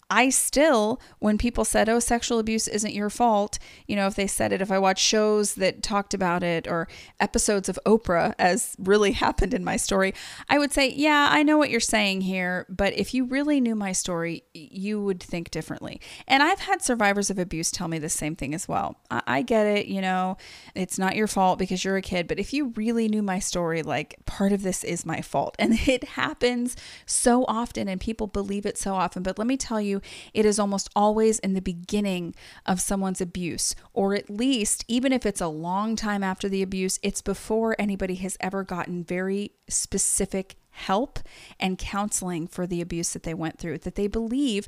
I 0.09 0.29
still, 0.29 1.01
when 1.17 1.37
people 1.37 1.65
said, 1.65 1.89
oh, 1.89 1.99
sexual 1.99 2.37
abuse 2.37 2.67
isn't 2.67 2.93
your 2.93 3.09
fault, 3.09 3.57
you 3.87 3.95
know, 3.95 4.05
if 4.05 4.15
they 4.15 4.27
said 4.27 4.53
it, 4.53 4.61
if 4.61 4.71
I 4.71 4.77
watched 4.77 5.03
shows 5.03 5.55
that 5.55 5.81
talked 5.81 6.13
about 6.13 6.43
it 6.43 6.67
or 6.67 6.87
episodes 7.19 7.69
of 7.69 7.79
Oprah, 7.85 8.35
as 8.37 8.75
really 8.77 9.11
happened 9.25 9.53
in 9.53 9.63
my 9.63 9.77
story, 9.77 10.13
I 10.47 10.59
would 10.59 10.71
say, 10.71 10.91
yeah, 10.91 11.29
I 11.31 11.41
know 11.41 11.57
what 11.57 11.71
you're 11.71 11.79
saying 11.79 12.21
here, 12.21 12.67
but 12.69 12.93
if 12.93 13.13
you 13.15 13.25
really 13.25 13.59
knew 13.59 13.75
my 13.75 13.93
story, 13.93 14.43
you 14.53 15.01
would 15.03 15.21
think 15.21 15.49
differently. 15.49 15.99
And 16.27 16.43
I've 16.43 16.59
had 16.59 16.83
survivors 16.83 17.31
of 17.31 17.39
abuse 17.39 17.71
tell 17.71 17.87
me 17.87 17.97
the 17.97 18.09
same 18.09 18.35
thing 18.35 18.53
as 18.53 18.67
well. 18.67 18.97
I, 19.09 19.21
I 19.25 19.41
get 19.41 19.65
it, 19.65 19.87
you 19.87 20.01
know, 20.01 20.37
it's 20.75 20.99
not 20.99 21.15
your 21.15 21.27
fault 21.27 21.57
because 21.57 21.83
you're 21.83 21.97
a 21.97 22.01
kid, 22.01 22.27
but 22.27 22.39
if 22.39 22.53
you 22.53 22.73
really 22.75 23.07
knew 23.07 23.23
my 23.23 23.39
story, 23.39 23.81
like 23.81 24.17
part 24.25 24.51
of 24.51 24.61
this 24.61 24.83
is 24.83 25.03
my 25.03 25.21
fault. 25.21 25.55
And 25.57 25.73
it 25.87 26.03
happens 26.03 26.75
so 27.07 27.43
often, 27.47 27.87
and 27.87 27.99
people 27.99 28.27
believe 28.27 28.67
it 28.67 28.77
so 28.77 28.93
often. 28.93 29.23
But 29.23 29.39
let 29.39 29.47
me 29.47 29.57
tell 29.57 29.81
you, 29.81 29.94
you, 29.95 30.01
it 30.33 30.45
is 30.45 30.59
almost 30.59 30.89
always 30.95 31.39
in 31.39 31.53
the 31.53 31.61
beginning 31.61 32.35
of 32.65 32.81
someone's 32.81 33.21
abuse, 33.21 33.75
or 33.93 34.13
at 34.13 34.29
least, 34.29 34.85
even 34.87 35.11
if 35.11 35.25
it's 35.25 35.41
a 35.41 35.47
long 35.47 35.95
time 35.95 36.23
after 36.23 36.49
the 36.49 36.61
abuse, 36.61 36.99
it's 37.01 37.21
before 37.21 37.75
anybody 37.79 38.15
has 38.15 38.37
ever 38.39 38.63
gotten 38.63 39.03
very 39.03 39.51
specific 39.69 40.55
help 40.71 41.19
and 41.59 41.77
counseling 41.77 42.47
for 42.47 42.67
the 42.67 42.81
abuse 42.81 43.13
that 43.13 43.23
they 43.23 43.33
went 43.33 43.57
through, 43.57 43.77
that 43.79 43.95
they 43.95 44.07
believe 44.07 44.67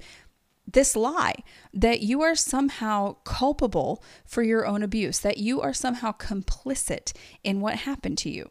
this 0.69 0.95
lie 0.95 1.35
that 1.73 2.01
you 2.01 2.21
are 2.21 2.35
somehow 2.35 3.15
culpable 3.23 4.03
for 4.25 4.43
your 4.43 4.65
own 4.65 4.83
abuse, 4.83 5.19
that 5.19 5.37
you 5.37 5.61
are 5.61 5.73
somehow 5.73 6.11
complicit 6.11 7.13
in 7.43 7.61
what 7.61 7.75
happened 7.75 8.17
to 8.17 8.29
you. 8.29 8.49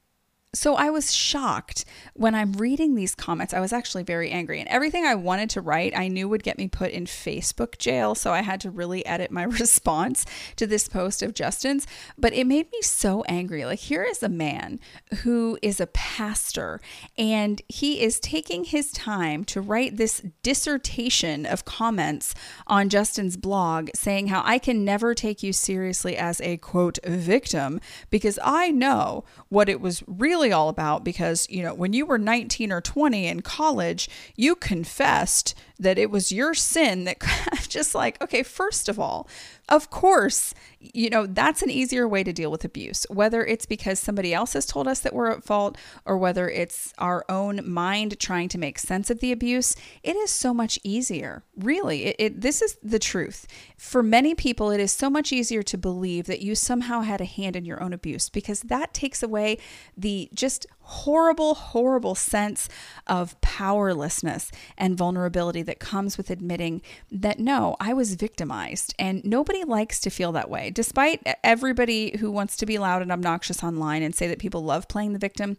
So 0.57 0.75
I 0.75 0.89
was 0.91 1.15
shocked 1.15 1.85
when 2.15 2.35
I'm 2.35 2.55
reading 2.55 2.95
these 2.95 3.15
comments. 3.15 3.53
I 3.53 3.61
was 3.61 3.73
actually 3.73 4.05
very 4.05 4.31
angry, 4.31 4.59
and 4.59 4.69
everything 4.69 5.05
I 5.05 5.15
wanted 5.15 5.51
to 5.51 5.61
write 5.61 5.97
I 5.97 6.09
knew 6.09 6.29
would 6.29 6.43
get 6.43 6.57
me 6.57 6.67
put 6.67 6.93
in 6.93 7.05
Facebook 7.05 7.77
jail. 7.79 8.15
So 8.15 8.33
I 8.33 8.41
had 8.41 8.61
to 8.63 8.71
really 8.71 9.05
edit 9.05 9.31
my 9.31 9.43
response 9.63 10.25
to 10.57 10.67
this 10.67 10.89
post 10.89 11.23
of 11.23 11.35
Justin's. 11.35 11.87
But 12.17 12.33
it 12.33 12.47
made 12.47 12.73
me 12.73 12.81
so 12.81 13.23
angry. 13.29 13.65
Like, 13.65 13.81
here 13.81 14.03
is 14.03 14.23
a 14.23 14.29
man 14.29 14.81
who 15.23 15.59
is 15.61 15.79
a 15.79 15.87
pastor, 15.87 16.81
and 17.19 17.61
he 17.69 18.01
is 18.01 18.19
taking 18.19 18.65
his 18.65 18.91
time 18.93 19.45
to 19.45 19.61
write 19.61 19.99
this 19.99 20.23
dissertation 20.43 21.45
of 21.45 21.67
comments 21.67 22.35
on 22.67 22.89
Justin's 22.89 23.37
blog 23.37 23.91
saying 23.95 24.29
how 24.29 24.43
I 24.45 24.59
can 24.59 24.85
never 24.85 25.15
take 25.15 25.43
you 25.43 25.53
seriously 25.53 26.17
as 26.17 26.41
a 26.41 26.57
quote 26.57 26.99
victim 27.05 27.81
because 28.09 28.39
I 28.43 28.71
know 28.71 29.25
what 29.51 29.69
it 29.69 29.81
was 29.81 30.03
really 30.07 30.46
really 30.47 30.53
all 30.53 30.69
about 30.69 31.03
because, 31.03 31.49
you 31.51 31.63
know, 31.63 31.75
when 31.75 31.93
you 31.93 32.07
were 32.07 32.19
19 32.19 32.71
or 32.71 32.81
20 32.81 33.27
in 33.27 33.43
college, 33.43 34.09
you 34.37 34.55
confessed 34.55 35.55
that 35.79 35.99
it 35.99 36.11
was 36.11 36.33
your 36.33 36.55
sin 36.55 37.05
that 37.05 37.19
just 37.69 37.95
like, 37.95 38.21
okay, 38.23 38.43
first 38.43 38.89
of 38.89 38.99
all, 38.99 39.29
of 39.69 39.91
course, 39.91 40.55
you 40.79 41.11
know, 41.11 41.27
that's 41.27 41.63
an 41.63 41.71
easier 41.71 42.07
way 42.07 42.23
to 42.23 42.33
deal 42.33 42.51
with 42.51 42.65
abuse, 42.65 43.05
whether 43.11 43.45
it's 43.45 43.67
because 43.67 43.99
somebody 43.99 44.33
else 44.33 44.53
has 44.53 44.65
told 44.65 44.87
us 44.87 45.01
that 45.01 45.13
we're 45.13 45.31
at 45.31 45.43
fault 45.45 45.77
or 46.05 46.17
whether 46.17 46.49
it's 46.49 46.95
our 46.99 47.25
own 47.29 47.69
mind 47.69 48.19
trying 48.21 48.49
to 48.51 48.59
make 48.59 48.79
sense 48.79 49.11
of 49.11 49.19
the 49.19 49.33
abuse. 49.33 49.75
It 50.05 50.15
is 50.17 50.31
so 50.31 50.55
much 50.55 50.79
easier. 50.85 51.43
Really, 51.57 52.05
it, 52.05 52.17
it, 52.19 52.41
this 52.41 52.63
is 52.63 52.79
the 52.83 53.01
truth. 53.01 53.47
For 53.77 54.03
many 54.03 54.35
people, 54.35 54.71
it 54.71 54.81
is 54.81 54.93
so 54.93 55.11
much 55.11 55.33
easier 55.33 55.63
to 55.65 55.77
believe 55.77 56.27
that 56.27 56.43
you 56.43 56.55
somehow 56.55 57.01
had 57.01 57.21
a 57.21 57.25
hand 57.25 57.57
in 57.57 57.65
your 57.65 57.83
own 57.83 57.93
abuse 57.93 58.29
because 58.29 58.61
that 58.61 58.95
takes 58.95 59.23
away 59.23 59.59
the 59.97 60.29
just 60.33 60.67
horrible, 60.87 61.55
horrible 61.55 62.15
sense 62.15 62.69
of 63.09 63.39
powerlessness 63.41 64.53
and 64.79 64.97
vulnerability 64.97 65.61
that 65.63 65.81
comes 65.81 66.17
with 66.17 66.31
admitting 66.31 66.81
that 67.11 67.41
no, 67.41 67.77
I 67.81 67.93
was 67.93 68.15
victimized. 68.15 68.95
And 68.97 69.25
nobody 69.25 69.65
likes 69.65 69.99
to 70.01 70.11
feel 70.11 70.31
that 70.33 70.49
way. 70.49 70.71
Despite 70.71 71.27
everybody 71.43 72.17
who 72.19 72.31
wants 72.31 72.57
to 72.59 72.67
be 72.67 72.79
loud 72.79 73.03
and 73.03 73.11
obnoxious 73.11 73.65
online 73.65 74.03
and 74.03 74.15
say 74.15 74.29
that 74.29 74.39
people 74.39 74.63
love 74.63 74.87
playing 74.87 75.13
the 75.13 75.19
victim, 75.19 75.57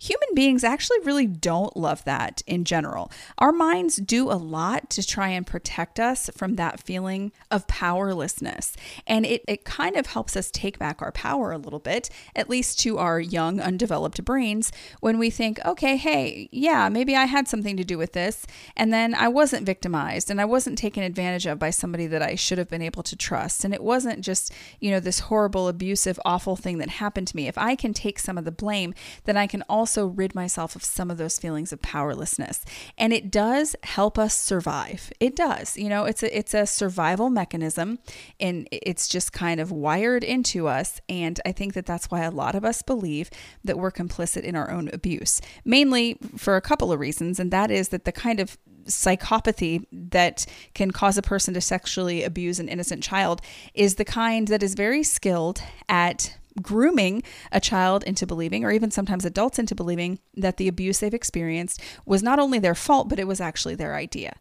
human 0.00 0.28
beings 0.34 0.64
actually 0.64 1.00
really 1.00 1.26
don't 1.26 1.76
love 1.76 2.02
that 2.04 2.42
in 2.46 2.64
general. 2.64 3.12
Our 3.36 3.52
minds 3.52 3.96
do 3.96 4.30
a 4.30 4.34
lot 4.34 4.88
to 4.90 5.06
try 5.06 5.28
and 5.28 5.46
protect 5.46 6.00
us 6.00 6.30
from 6.34 6.56
that 6.56 6.80
feeling 6.80 7.32
of 7.50 7.66
powerlessness. 7.66 8.76
And 9.06 9.26
it, 9.26 9.44
it 9.46 9.64
kind 9.64 9.96
of 9.96 10.06
helps 10.06 10.36
us 10.36 10.50
take 10.50 10.78
back 10.78 11.02
our 11.02 11.12
power 11.12 11.52
a 11.52 11.58
little 11.58 11.78
bit, 11.78 12.08
at 12.34 12.48
least 12.48 12.78
to 12.80 12.96
our 12.96 13.20
young, 13.20 13.60
undeveloped 13.60 14.24
brains 14.24 14.69
when 15.00 15.18
we 15.18 15.30
think, 15.30 15.58
okay, 15.64 15.96
hey, 15.96 16.48
yeah, 16.52 16.88
maybe 16.88 17.16
I 17.16 17.24
had 17.24 17.48
something 17.48 17.76
to 17.76 17.84
do 17.84 17.98
with 17.98 18.12
this. 18.12 18.46
And 18.76 18.92
then 18.92 19.14
I 19.14 19.28
wasn't 19.28 19.66
victimized 19.66 20.30
and 20.30 20.40
I 20.40 20.44
wasn't 20.44 20.78
taken 20.78 21.02
advantage 21.02 21.46
of 21.46 21.58
by 21.58 21.70
somebody 21.70 22.06
that 22.06 22.22
I 22.22 22.34
should 22.34 22.58
have 22.58 22.68
been 22.68 22.82
able 22.82 23.02
to 23.04 23.16
trust. 23.16 23.64
And 23.64 23.74
it 23.74 23.82
wasn't 23.82 24.20
just, 24.20 24.52
you 24.80 24.90
know, 24.90 25.00
this 25.00 25.20
horrible, 25.20 25.68
abusive, 25.68 26.18
awful 26.24 26.56
thing 26.56 26.78
that 26.78 26.88
happened 26.88 27.28
to 27.28 27.36
me. 27.36 27.48
If 27.48 27.58
I 27.58 27.74
can 27.74 27.94
take 27.94 28.18
some 28.18 28.38
of 28.38 28.44
the 28.44 28.52
blame, 28.52 28.94
then 29.24 29.36
I 29.36 29.46
can 29.46 29.62
also 29.68 30.06
rid 30.06 30.34
myself 30.34 30.76
of 30.76 30.84
some 30.84 31.10
of 31.10 31.18
those 31.18 31.38
feelings 31.38 31.72
of 31.72 31.82
powerlessness. 31.82 32.64
And 32.98 33.12
it 33.12 33.30
does 33.30 33.76
help 33.82 34.18
us 34.18 34.36
survive. 34.36 35.12
It 35.20 35.36
does. 35.36 35.76
You 35.76 35.88
know, 35.88 36.04
it's 36.04 36.22
a 36.22 36.36
it's 36.36 36.54
a 36.54 36.66
survival 36.66 37.30
mechanism 37.30 37.98
and 38.38 38.68
it's 38.70 39.08
just 39.08 39.32
kind 39.32 39.60
of 39.60 39.70
wired 39.70 40.24
into 40.24 40.68
us. 40.68 41.00
And 41.08 41.40
I 41.44 41.52
think 41.52 41.74
that 41.74 41.86
that's 41.86 42.10
why 42.10 42.22
a 42.22 42.30
lot 42.30 42.54
of 42.54 42.64
us 42.64 42.82
believe 42.82 43.30
that 43.64 43.78
we're 43.78 43.90
complicit 43.90 44.42
in 44.42 44.56
our 44.56 44.59
our 44.60 44.70
own 44.70 44.88
abuse, 44.92 45.40
mainly 45.64 46.16
for 46.36 46.56
a 46.56 46.60
couple 46.60 46.92
of 46.92 47.00
reasons, 47.00 47.40
and 47.40 47.50
that 47.50 47.70
is 47.70 47.88
that 47.88 48.04
the 48.04 48.12
kind 48.12 48.40
of 48.40 48.58
psychopathy 48.84 49.84
that 49.92 50.46
can 50.74 50.90
cause 50.90 51.16
a 51.18 51.22
person 51.22 51.54
to 51.54 51.60
sexually 51.60 52.22
abuse 52.24 52.58
an 52.58 52.68
innocent 52.68 53.02
child 53.02 53.40
is 53.74 53.94
the 53.94 54.04
kind 54.04 54.48
that 54.48 54.62
is 54.62 54.74
very 54.74 55.02
skilled 55.02 55.62
at 55.88 56.36
grooming 56.60 57.22
a 57.52 57.60
child 57.60 58.02
into 58.04 58.26
believing, 58.26 58.64
or 58.64 58.72
even 58.72 58.90
sometimes 58.90 59.24
adults 59.24 59.58
into 59.58 59.74
believing, 59.74 60.18
that 60.34 60.56
the 60.56 60.68
abuse 60.68 60.98
they've 60.98 61.14
experienced 61.14 61.80
was 62.04 62.22
not 62.22 62.38
only 62.38 62.58
their 62.58 62.74
fault, 62.74 63.08
but 63.08 63.18
it 63.18 63.26
was 63.26 63.40
actually 63.40 63.74
their 63.74 63.94
idea. 63.94 64.34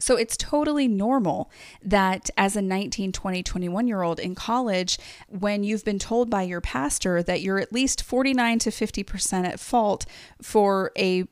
So 0.00 0.16
it's 0.16 0.36
totally 0.36 0.86
normal 0.86 1.50
that 1.82 2.30
as 2.36 2.54
a 2.54 2.62
19, 2.62 3.12
20, 3.12 3.42
21 3.42 3.88
year 3.88 4.02
old 4.02 4.20
in 4.20 4.34
college, 4.34 4.98
when 5.28 5.64
you've 5.64 5.84
been 5.84 5.98
told 5.98 6.30
by 6.30 6.42
your 6.42 6.60
pastor 6.60 7.22
that 7.22 7.40
you're 7.40 7.58
at 7.58 7.72
least 7.72 8.02
49 8.02 8.60
to 8.60 8.70
50% 8.70 9.44
at 9.44 9.58
fault 9.58 10.06
for 10.40 10.92
a 10.96 11.26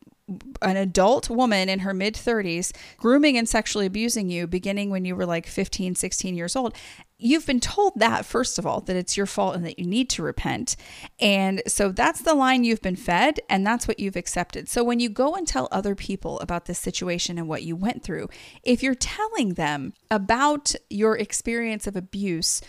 an 0.62 0.76
adult 0.76 1.30
woman 1.30 1.68
in 1.68 1.80
her 1.80 1.94
mid 1.94 2.14
30s 2.14 2.72
grooming 2.96 3.38
and 3.38 3.48
sexually 3.48 3.86
abusing 3.86 4.28
you 4.28 4.46
beginning 4.46 4.90
when 4.90 5.04
you 5.04 5.14
were 5.14 5.26
like 5.26 5.46
15 5.46 5.94
16 5.94 6.34
years 6.34 6.56
old 6.56 6.74
you've 7.18 7.46
been 7.46 7.60
told 7.60 7.94
that 7.96 8.26
first 8.26 8.58
of 8.58 8.66
all 8.66 8.80
that 8.82 8.96
it's 8.96 9.16
your 9.16 9.26
fault 9.26 9.54
and 9.54 9.64
that 9.64 9.78
you 9.78 9.86
need 9.86 10.10
to 10.10 10.22
repent. 10.22 10.76
And 11.18 11.62
so 11.66 11.90
that's 11.90 12.20
the 12.20 12.34
line 12.34 12.64
you've 12.64 12.82
been 12.82 12.96
fed 12.96 13.40
and 13.48 13.66
that's 13.66 13.88
what 13.88 13.98
you've 13.98 14.16
accepted. 14.16 14.68
So 14.68 14.84
when 14.84 15.00
you 15.00 15.08
go 15.08 15.34
and 15.34 15.46
tell 15.46 15.68
other 15.70 15.94
people 15.94 16.38
about 16.40 16.66
this 16.66 16.78
situation 16.78 17.38
and 17.38 17.48
what 17.48 17.62
you 17.62 17.74
went 17.76 18.02
through 18.02 18.28
if 18.62 18.82
you're 18.82 18.94
telling 18.94 19.54
them 19.54 19.94
about 20.10 20.74
your 20.90 21.16
experience 21.16 21.86
of 21.86 21.96
abuse 21.96 22.60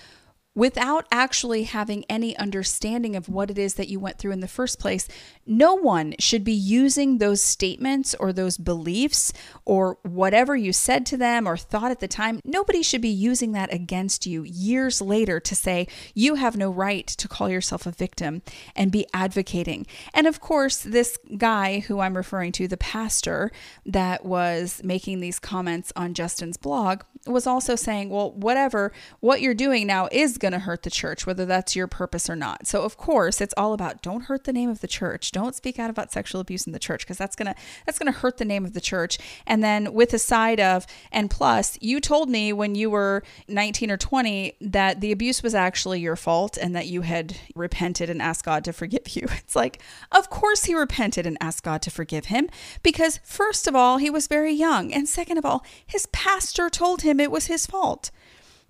without 0.57 1.05
actually 1.11 1.63
having 1.63 2.03
any 2.09 2.35
understanding 2.37 3.15
of 3.15 3.29
what 3.29 3.51
it 3.51 3.59
is 3.59 3.75
that 3.75 3.89
you 3.89 3.99
went 3.99 4.17
through 4.17 4.31
in 4.31 4.39
the 4.39 4.47
first 4.47 4.79
place, 4.79 5.07
no 5.47 5.73
one 5.75 6.15
should 6.19 6.43
be 6.43 6.53
using 6.53 7.17
those 7.17 7.41
statements 7.41 8.13
or 8.15 8.33
those 8.33 8.57
beliefs 8.57 9.33
or 9.65 9.97
whatever 10.03 10.55
you 10.55 10.73
said 10.73 11.05
to 11.07 11.17
them 11.17 11.47
or 11.47 11.57
thought 11.57 11.91
at 11.91 11.99
the 11.99 12.07
time. 12.07 12.41
Nobody 12.43 12.83
should 12.83 13.01
be 13.01 13.09
using 13.09 13.53
that 13.53 13.73
against 13.73 14.25
you 14.25 14.43
years 14.43 15.01
later 15.01 15.39
to 15.39 15.55
say 15.55 15.87
you 16.13 16.35
have 16.35 16.57
no 16.57 16.69
right 16.69 17.07
to 17.07 17.27
call 17.27 17.49
yourself 17.49 17.85
a 17.85 17.91
victim 17.91 18.41
and 18.75 18.91
be 18.91 19.07
advocating. 19.13 19.85
And 20.13 20.27
of 20.27 20.39
course, 20.39 20.77
this 20.79 21.17
guy 21.37 21.79
who 21.79 21.99
I'm 21.99 22.17
referring 22.17 22.51
to, 22.53 22.67
the 22.67 22.77
pastor 22.77 23.51
that 23.85 24.25
was 24.25 24.81
making 24.83 25.19
these 25.19 25.39
comments 25.39 25.93
on 25.95 26.13
Justin's 26.13 26.57
blog, 26.57 27.03
was 27.25 27.47
also 27.47 27.75
saying, 27.75 28.09
well, 28.09 28.31
whatever, 28.31 28.91
what 29.19 29.41
you're 29.41 29.53
doing 29.53 29.87
now 29.87 30.07
is 30.11 30.37
going 30.37 30.53
to 30.53 30.59
hurt 30.59 30.83
the 30.83 30.89
church, 30.89 31.25
whether 31.25 31.45
that's 31.45 31.75
your 31.75 31.87
purpose 31.87 32.29
or 32.29 32.35
not. 32.35 32.67
So, 32.67 32.83
of 32.83 32.97
course, 32.97 33.41
it's 33.41 33.53
all 33.57 33.73
about 33.73 34.01
don't 34.01 34.23
hurt 34.23 34.45
the 34.45 34.53
name 34.53 34.69
of 34.69 34.81
the 34.81 34.87
church. 34.87 35.31
Don't 35.37 35.53
speak 35.53 35.77
out 35.77 35.91
about 35.91 36.11
sexual 36.11 36.41
abuse 36.41 36.65
in 36.65 36.73
the 36.73 36.79
church 36.79 37.05
because 37.05 37.19
that's 37.19 37.35
to 37.35 37.53
that's 37.85 37.99
to 37.99 38.11
hurt 38.11 38.37
the 38.37 38.43
name 38.43 38.65
of 38.65 38.73
the 38.73 38.81
church. 38.81 39.19
And 39.45 39.63
then 39.63 39.93
with 39.93 40.11
a 40.15 40.17
side 40.17 40.59
of 40.59 40.87
and 41.11 41.29
plus, 41.29 41.77
you 41.79 41.99
told 41.99 42.27
me 42.27 42.51
when 42.51 42.73
you 42.73 42.89
were 42.89 43.21
19 43.47 43.91
or 43.91 43.97
20 43.97 44.55
that 44.61 44.99
the 44.99 45.11
abuse 45.11 45.43
was 45.43 45.53
actually 45.53 45.99
your 45.99 46.15
fault 46.15 46.57
and 46.57 46.75
that 46.75 46.87
you 46.87 47.01
had 47.01 47.37
repented 47.53 48.09
and 48.09 48.19
asked 48.19 48.45
God 48.45 48.63
to 48.63 48.73
forgive 48.73 49.07
you. 49.15 49.27
It's 49.37 49.55
like, 49.55 49.79
of 50.11 50.31
course 50.31 50.63
he 50.63 50.73
repented 50.73 51.27
and 51.27 51.37
asked 51.39 51.61
God 51.61 51.83
to 51.83 51.91
forgive 51.91 52.25
him 52.25 52.49
because 52.81 53.19
first 53.23 53.67
of 53.67 53.75
all, 53.75 53.97
he 53.97 54.09
was 54.09 54.25
very 54.25 54.53
young 54.53 54.91
and 54.91 55.07
second 55.07 55.37
of 55.37 55.45
all, 55.45 55.63
his 55.85 56.07
pastor 56.07 56.67
told 56.67 57.03
him 57.03 57.19
it 57.19 57.29
was 57.29 57.45
his 57.45 57.67
fault. 57.67 58.09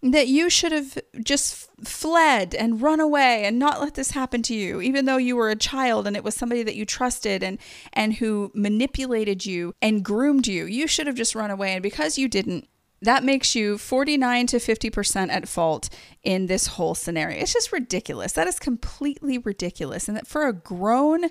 That 0.04 0.27
you 0.27 0.50
should 0.50 0.72
have 0.72 0.98
just 1.24 1.70
fled 1.84 2.54
and 2.54 2.82
run 2.82 3.00
away 3.00 3.46
and 3.46 3.58
not 3.58 3.82
let 3.82 3.96
this 3.96 4.12
happen 4.12 4.44
to 4.44 4.54
you, 4.54 4.80
even 4.80 5.06
though 5.06 5.18
you 5.18 5.36
were 5.36 5.50
a 5.50 5.56
child 5.56 6.06
and 6.06 6.16
it 6.16 6.24
was 6.24 6.36
somebody 6.36 6.62
that 6.63 6.75
you 6.75 6.86
trusted 6.86 7.42
and, 7.42 7.58
and 7.94 8.13
who 8.16 8.51
manipulated 8.54 9.46
you 9.46 9.74
and 9.82 10.06
groomed 10.06 10.46
you. 10.46 10.66
You 10.66 10.86
should 10.86 11.08
have 11.08 11.16
just 11.16 11.34
run 11.34 11.50
away. 11.50 11.74
And 11.74 11.82
because 11.82 12.18
you 12.18 12.27
didn't, 12.27 12.68
that 13.01 13.24
makes 13.24 13.56
you 13.56 13.77
49 13.77 14.48
to 14.48 14.58
50% 14.58 15.30
at 15.30 15.48
fault 15.48 15.89
in 16.24 16.48
this 16.48 16.68
whole 16.68 16.96
scenario. 16.96 17.42
It's 17.42 17.54
just 17.54 17.72
ridiculous. 17.72 18.34
That 18.34 18.48
is 18.48 18.60
completely 18.60 19.38
ridiculous. 19.38 20.08
And 20.08 20.18
that 20.18 20.27
for 20.27 20.48
a 20.48 20.54
grown 20.54 21.25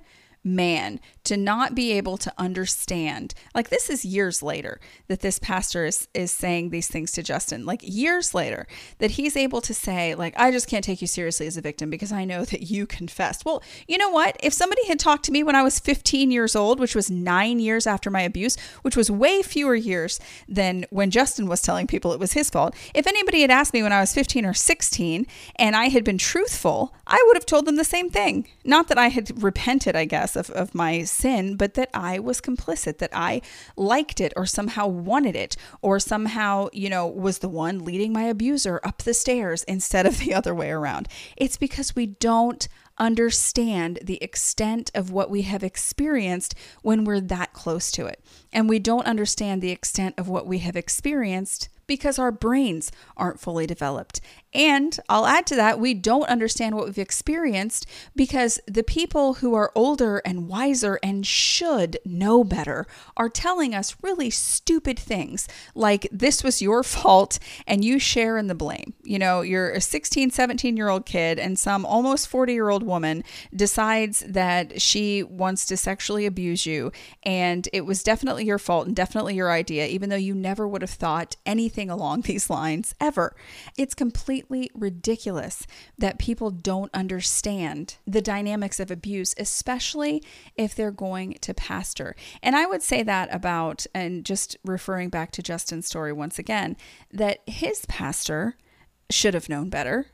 man 0.45 1.01
to 1.27 1.37
not 1.37 1.75
be 1.75 1.93
able 1.93 2.17
to 2.17 2.33
understand 2.39 3.35
like 3.55 3.69
this 3.69 3.91
is 3.91 4.05
years 4.05 4.43
later 4.43 4.81
that 5.09 5.21
this 5.21 5.39
pastor 5.39 5.85
is 5.85 6.09
is 6.15 6.31
saying 6.31 6.71
these 6.71 6.89
things 6.89 7.13
to 7.13 7.23
Justin 7.23 7.67
like 7.67 7.81
years 7.83 8.35
later 8.35 8.67
that 8.99 9.13
he's 9.13 9.37
able 9.37 9.61
to 9.61 9.75
say 9.75 10.15
like 10.15 10.35
I 10.37 10.51
just 10.51 10.69
can't 10.69 10.85
take 10.85 11.01
you 11.01 11.07
seriously 11.07 11.47
as 11.47 11.57
a 11.57 11.61
victim 11.61 11.91
because 11.91 12.13
I 12.13 12.25
know 12.25 12.45
that 12.45 12.71
you 12.71 12.87
confessed. 12.87 13.45
Well, 13.45 13.63
you 13.87 13.99
know 13.99 14.11
what? 14.11 14.37
If 14.41 14.53
somebody 14.53 14.87
had 14.87 14.99
talked 14.99 15.25
to 15.27 15.33
me 15.33 15.43
when 15.43 15.57
I 15.57 15.63
was 15.63 15.79
15 15.79 16.31
years 16.31 16.57
old, 16.57 16.81
which 16.81 16.95
was 16.95 17.11
9 17.11 17.59
years 17.59 17.87
after 17.87 18.11
my 18.11 18.23
abuse, 18.23 18.57
which 18.83 18.97
was 18.97 19.11
way 19.11 19.43
fewer 19.43 19.75
years 19.75 20.21
than 20.49 20.87
when 20.91 21.11
Justin 21.11 21.47
was 21.49 21.63
telling 21.63 21.87
people 21.87 22.13
it 22.13 22.21
was 22.21 22.33
his 22.33 22.51
fault. 22.51 22.75
If 22.95 23.07
anybody 23.07 23.41
had 23.43 23.51
asked 23.51 23.75
me 23.75 23.83
when 23.83 23.93
I 23.93 24.01
was 24.01 24.15
15 24.15 24.45
or 24.47 24.55
16 24.55 25.27
and 25.57 25.77
I 25.77 25.87
had 25.87 26.05
been 26.05 26.19
truthful, 26.19 26.95
I 27.07 27.23
would 27.27 27.37
have 27.37 27.47
told 27.47 27.67
them 27.67 27.77
the 27.77 27.85
same 27.85 28.11
thing. 28.11 28.49
Not 28.65 28.89
that 28.89 28.99
I 28.99 29.09
had 29.09 29.43
repented, 29.43 29.97
I 29.97 30.05
guess, 30.05 30.37
of, 30.37 30.51
of 30.51 30.75
my 30.75 31.05
sin, 31.17 31.57
but 31.57 31.75
that 31.75 31.91
I 31.95 32.19
was 32.19 32.41
complicit, 32.41 32.99
that 32.99 33.11
I 33.13 33.43
liked 33.77 34.21
it 34.21 34.33
or 34.37 34.47
somehow 34.47 34.87
wanted 34.87 35.37
it, 35.37 35.57
or 35.83 35.99
somehow, 35.99 36.69
you 36.73 36.89
know, 36.89 37.07
was 37.07 37.39
the 37.39 37.49
one 37.49 37.85
leading 37.85 38.13
my 38.13 38.25
abuser 38.25 38.81
up 38.85 39.03
the 39.03 39.15
stairs 39.15 39.65
instead 39.65 40.07
of 40.07 40.19
the 40.21 40.35
other 40.35 40.55
way 40.55 40.71
around. 40.71 41.09
It's 41.37 41.57
because 41.57 41.97
we 41.97 42.07
don't 42.07 42.69
understand 42.99 43.99
the 44.03 44.23
extent 44.23 44.91
of 44.95 45.11
what 45.11 45.31
we 45.31 45.43
have 45.43 45.63
experienced 45.63 46.55
when 46.83 47.05
we're 47.05 47.21
that 47.21 47.53
close 47.53 47.91
to 47.93 48.07
it. 48.07 48.23
And 48.53 48.69
we 48.69 48.79
don't 48.79 49.07
understand 49.07 49.61
the 49.61 49.71
extent 49.71 50.15
of 50.19 50.29
what 50.29 50.47
we 50.47 50.59
have 50.59 50.77
experienced 50.77 51.69
because 51.87 52.19
our 52.19 52.33
brains 52.33 52.91
aren't 53.17 53.41
fully 53.41 53.67
developed. 53.67 54.21
And 54.57 54.99
I'll 55.11 55.27
add 55.27 55.47
to 55.49 55.57
that, 55.57 55.79
we 55.79 55.93
don't 55.93 56.29
understand 56.31 56.75
what 56.75 56.87
we've 56.87 56.97
experienced 56.97 57.85
because 58.17 58.59
the 58.67 58.83
people 58.83 59.35
who 59.35 59.55
are 59.55 59.71
older 59.75 60.23
and 60.25 60.49
wiser 60.49 60.99
and 61.03 61.27
should 61.27 61.99
know 62.07 62.43
better 62.43 62.87
are 63.19 63.29
telling 63.29 63.75
us 63.75 63.97
really 64.03 64.31
stupid 64.31 64.99
things 64.99 65.47
like 65.75 66.09
this 66.11 66.43
was 66.43 66.63
your 66.63 66.83
fault 66.83 67.39
and 67.67 67.85
you 67.85 67.99
share 67.99 68.39
in 68.39 68.47
the 68.47 68.55
blame. 68.55 68.95
You 69.03 69.19
know, 69.19 69.43
you're 69.43 69.73
a 69.73 69.81
16, 69.83 70.31
17 70.31 70.75
year 70.75 70.89
old 70.89 71.05
kid 71.05 71.39
and 71.39 71.59
some 71.59 71.85
almost 71.85 72.27
40 72.27 72.55
year 72.55 72.71
old 72.71 72.83
woman 72.83 73.25
decides 73.55 74.21
that 74.21 74.81
she 74.81 75.23
wants 75.23 75.67
to 75.67 75.77
sexually 75.77 76.25
abuse 76.25 76.65
you 76.65 76.93
and 77.25 77.69
it 77.75 77.85
was 77.85 78.03
definitely 78.03 78.47
your 78.47 78.59
fault 78.59 78.87
and 78.87 78.97
definitely 78.97 79.35
your 79.35 79.51
idea, 79.51 79.87
even 79.87 80.09
though 80.09 80.17
you 80.17 80.35
never 80.35 80.67
would 80.67 80.81
have 80.81 80.89
thought 80.89 81.37
anything 81.45 81.76
along 81.91 82.23
these 82.23 82.51
lines 82.51 82.95
ever. 83.01 83.35
It's 83.77 83.95
completely 83.95 84.17
completely 84.17 84.71
ridiculous 84.75 85.67
that 85.99 86.19
people 86.19 86.51
don't 86.51 86.91
understand 86.95 87.97
the 88.07 88.23
dynamics 88.23 88.81
of 88.81 88.91
abuse, 88.91 89.35
especially 89.39 90.23
if 90.57 90.75
they're 90.75 90.91
going 90.91 91.35
to 91.35 91.55
pastor. 91.55 92.17
And 92.43 92.57
I 92.57 92.67
would 92.67 92.83
say 92.83 93.03
that 93.03 93.33
about, 93.33 93.87
and 93.95 94.25
just 94.25 94.57
referring 94.65 95.11
back 95.11 95.31
to 95.33 95.43
Justin's 95.43 95.87
story 95.87 96.13
once 96.13 96.39
again, 96.39 96.77
that 97.13 97.41
his 97.47 97.85
pastor 97.87 98.57
should 99.11 99.35
have 99.35 99.49
known 99.49 99.69
better, 99.69 100.07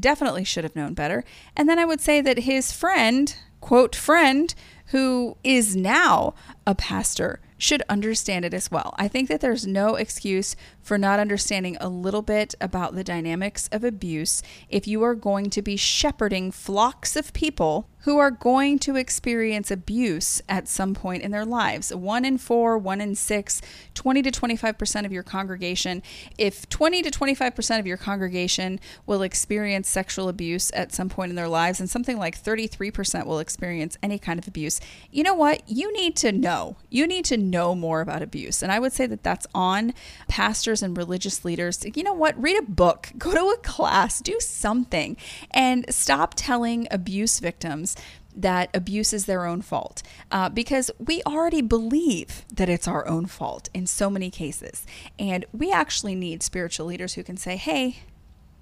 definitely 0.00 0.44
should 0.44 0.64
have 0.64 0.76
known 0.76 0.94
better. 0.94 1.24
And 1.56 1.68
then 1.68 1.78
I 1.78 1.84
would 1.84 2.00
say 2.00 2.20
that 2.20 2.40
his 2.40 2.72
friend, 2.72 3.34
quote, 3.60 3.94
friend, 3.94 4.54
who 4.86 5.36
is 5.44 5.76
now 5.76 6.34
a 6.66 6.74
pastor, 6.74 7.40
should 7.58 7.82
understand 7.88 8.44
it 8.44 8.52
as 8.52 8.70
well. 8.70 8.92
I 8.98 9.06
think 9.06 9.28
that 9.28 9.40
there's 9.40 9.66
no 9.66 9.94
excuse 9.94 10.56
for 10.82 10.98
not 10.98 11.20
understanding 11.20 11.76
a 11.80 11.88
little 11.88 12.22
bit 12.22 12.54
about 12.60 12.94
the 12.94 13.04
dynamics 13.04 13.68
of 13.72 13.84
abuse 13.84 14.42
if 14.68 14.86
you 14.86 15.02
are 15.02 15.14
going 15.14 15.50
to 15.50 15.62
be 15.62 15.76
shepherding 15.76 16.50
flocks 16.50 17.16
of 17.16 17.32
people 17.32 17.88
who 18.02 18.18
are 18.18 18.30
going 18.30 18.78
to 18.80 18.96
experience 18.96 19.70
abuse 19.70 20.42
at 20.48 20.66
some 20.66 20.92
point 20.92 21.22
in 21.22 21.30
their 21.30 21.44
lives. 21.44 21.94
One 21.94 22.24
in 22.24 22.36
four, 22.36 22.76
one 22.76 23.00
in 23.00 23.14
six, 23.14 23.62
20 23.94 24.22
to 24.22 24.30
25% 24.30 25.06
of 25.06 25.12
your 25.12 25.22
congregation. 25.22 26.02
If 26.36 26.68
20 26.68 27.02
to 27.02 27.10
25% 27.10 27.78
of 27.78 27.86
your 27.86 27.96
congregation 27.96 28.80
will 29.06 29.22
experience 29.22 29.88
sexual 29.88 30.28
abuse 30.28 30.72
at 30.72 30.92
some 30.92 31.08
point 31.08 31.30
in 31.30 31.36
their 31.36 31.48
lives, 31.48 31.78
and 31.78 31.88
something 31.88 32.18
like 32.18 32.40
33% 32.42 33.24
will 33.24 33.38
experience 33.38 33.96
any 34.02 34.18
kind 34.18 34.38
of 34.38 34.48
abuse, 34.48 34.80
you 35.12 35.22
know 35.22 35.34
what? 35.34 35.62
You 35.68 35.92
need 35.92 36.16
to 36.16 36.32
know. 36.32 36.76
You 36.90 37.06
need 37.06 37.24
to 37.26 37.36
know 37.36 37.74
more 37.76 38.00
about 38.00 38.22
abuse. 38.22 38.62
And 38.62 38.72
I 38.72 38.80
would 38.80 38.92
say 38.92 39.06
that 39.06 39.22
that's 39.22 39.46
on 39.54 39.94
pastors 40.26 40.71
pastors 40.72 40.82
and 40.82 40.96
religious 40.96 41.44
leaders, 41.44 41.84
you 41.94 42.02
know 42.02 42.14
what? 42.14 42.40
Read 42.40 42.58
a 42.58 42.62
book, 42.62 43.12
go 43.18 43.32
to 43.32 43.54
a 43.54 43.58
class, 43.58 44.20
do 44.20 44.38
something, 44.40 45.16
and 45.50 45.84
stop 45.94 46.34
telling 46.34 46.88
abuse 46.90 47.40
victims 47.40 47.96
that 48.34 48.70
abuse 48.72 49.12
is 49.12 49.26
their 49.26 49.44
own 49.44 49.60
fault 49.60 50.02
uh, 50.30 50.48
because 50.48 50.90
we 50.98 51.22
already 51.26 51.60
believe 51.60 52.46
that 52.50 52.70
it's 52.70 52.88
our 52.88 53.06
own 53.06 53.26
fault 53.26 53.68
in 53.74 53.86
so 53.86 54.08
many 54.08 54.30
cases. 54.30 54.86
And 55.18 55.44
we 55.52 55.70
actually 55.70 56.14
need 56.14 56.42
spiritual 56.42 56.86
leaders 56.86 57.14
who 57.14 57.22
can 57.22 57.36
say, 57.36 57.56
hey, 57.56 57.98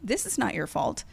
this 0.03 0.27
is 0.27 0.37
not 0.37 0.55
your 0.55 0.67
fault. 0.67 1.05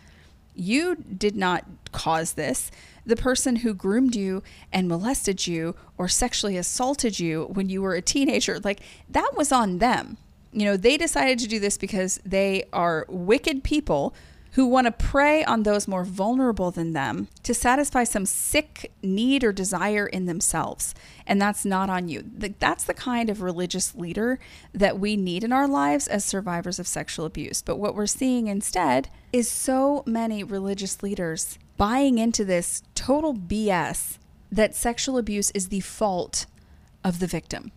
You 0.55 0.95
did 0.95 1.35
not 1.35 1.65
cause 1.91 2.33
this. 2.33 2.71
The 3.05 3.15
person 3.15 3.57
who 3.57 3.75
groomed 3.75 4.15
you 4.15 4.41
and 4.73 4.87
molested 4.87 5.45
you 5.45 5.75
or 5.99 6.07
sexually 6.07 6.57
assaulted 6.57 7.19
you 7.19 7.45
when 7.53 7.69
you 7.69 7.83
were 7.83 7.93
a 7.93 8.01
teenager, 8.01 8.59
like 8.59 8.79
that 9.07 9.33
was 9.35 9.51
on 9.51 9.77
them 9.77 10.17
you 10.59 10.65
know, 10.65 10.75
they 10.75 10.97
decided 10.97 11.37
to 11.39 11.47
do 11.47 11.59
this 11.59 11.77
because 11.77 12.19
they 12.25 12.63
are 12.73 13.05
wicked 13.09 13.63
people 13.63 14.15
who 14.53 14.65
want 14.65 14.85
to 14.85 14.91
prey 14.91 15.43
on 15.43 15.61
those 15.61 15.87
more 15.87 16.03
vulnerable 16.03 16.71
than 16.71 16.93
them 16.93 17.27
to 17.43 17.53
satisfy 17.53 18.03
some 18.03 18.25
sick 18.25 18.91
need 19.03 19.43
or 19.43 19.51
desire 19.51 20.07
in 20.07 20.25
themselves. 20.25 20.95
And 21.27 21.39
that's 21.39 21.63
not 21.63 21.91
on 21.91 22.09
you. 22.09 22.23
That's 22.25 22.83
the 22.83 22.95
kind 22.95 23.29
of 23.29 23.43
religious 23.43 23.93
leader 23.93 24.39
that 24.73 24.99
we 24.99 25.15
need 25.15 25.43
in 25.43 25.53
our 25.53 25.67
lives 25.67 26.07
as 26.07 26.25
survivors 26.25 26.79
of 26.79 26.87
sexual 26.87 27.27
abuse. 27.27 27.61
But 27.61 27.77
what 27.77 27.93
we're 27.93 28.07
seeing 28.07 28.47
instead 28.47 29.09
is 29.31 29.47
so 29.47 30.01
many 30.07 30.43
religious 30.43 31.03
leaders 31.03 31.59
buying 31.77 32.17
into 32.17 32.43
this 32.43 32.81
total 32.95 33.35
BS 33.35 34.17
that 34.51 34.73
sexual 34.73 35.19
abuse 35.19 35.51
is 35.51 35.67
the 35.67 35.81
fault 35.81 36.47
of 37.03 37.19
the 37.19 37.27
victim. 37.27 37.71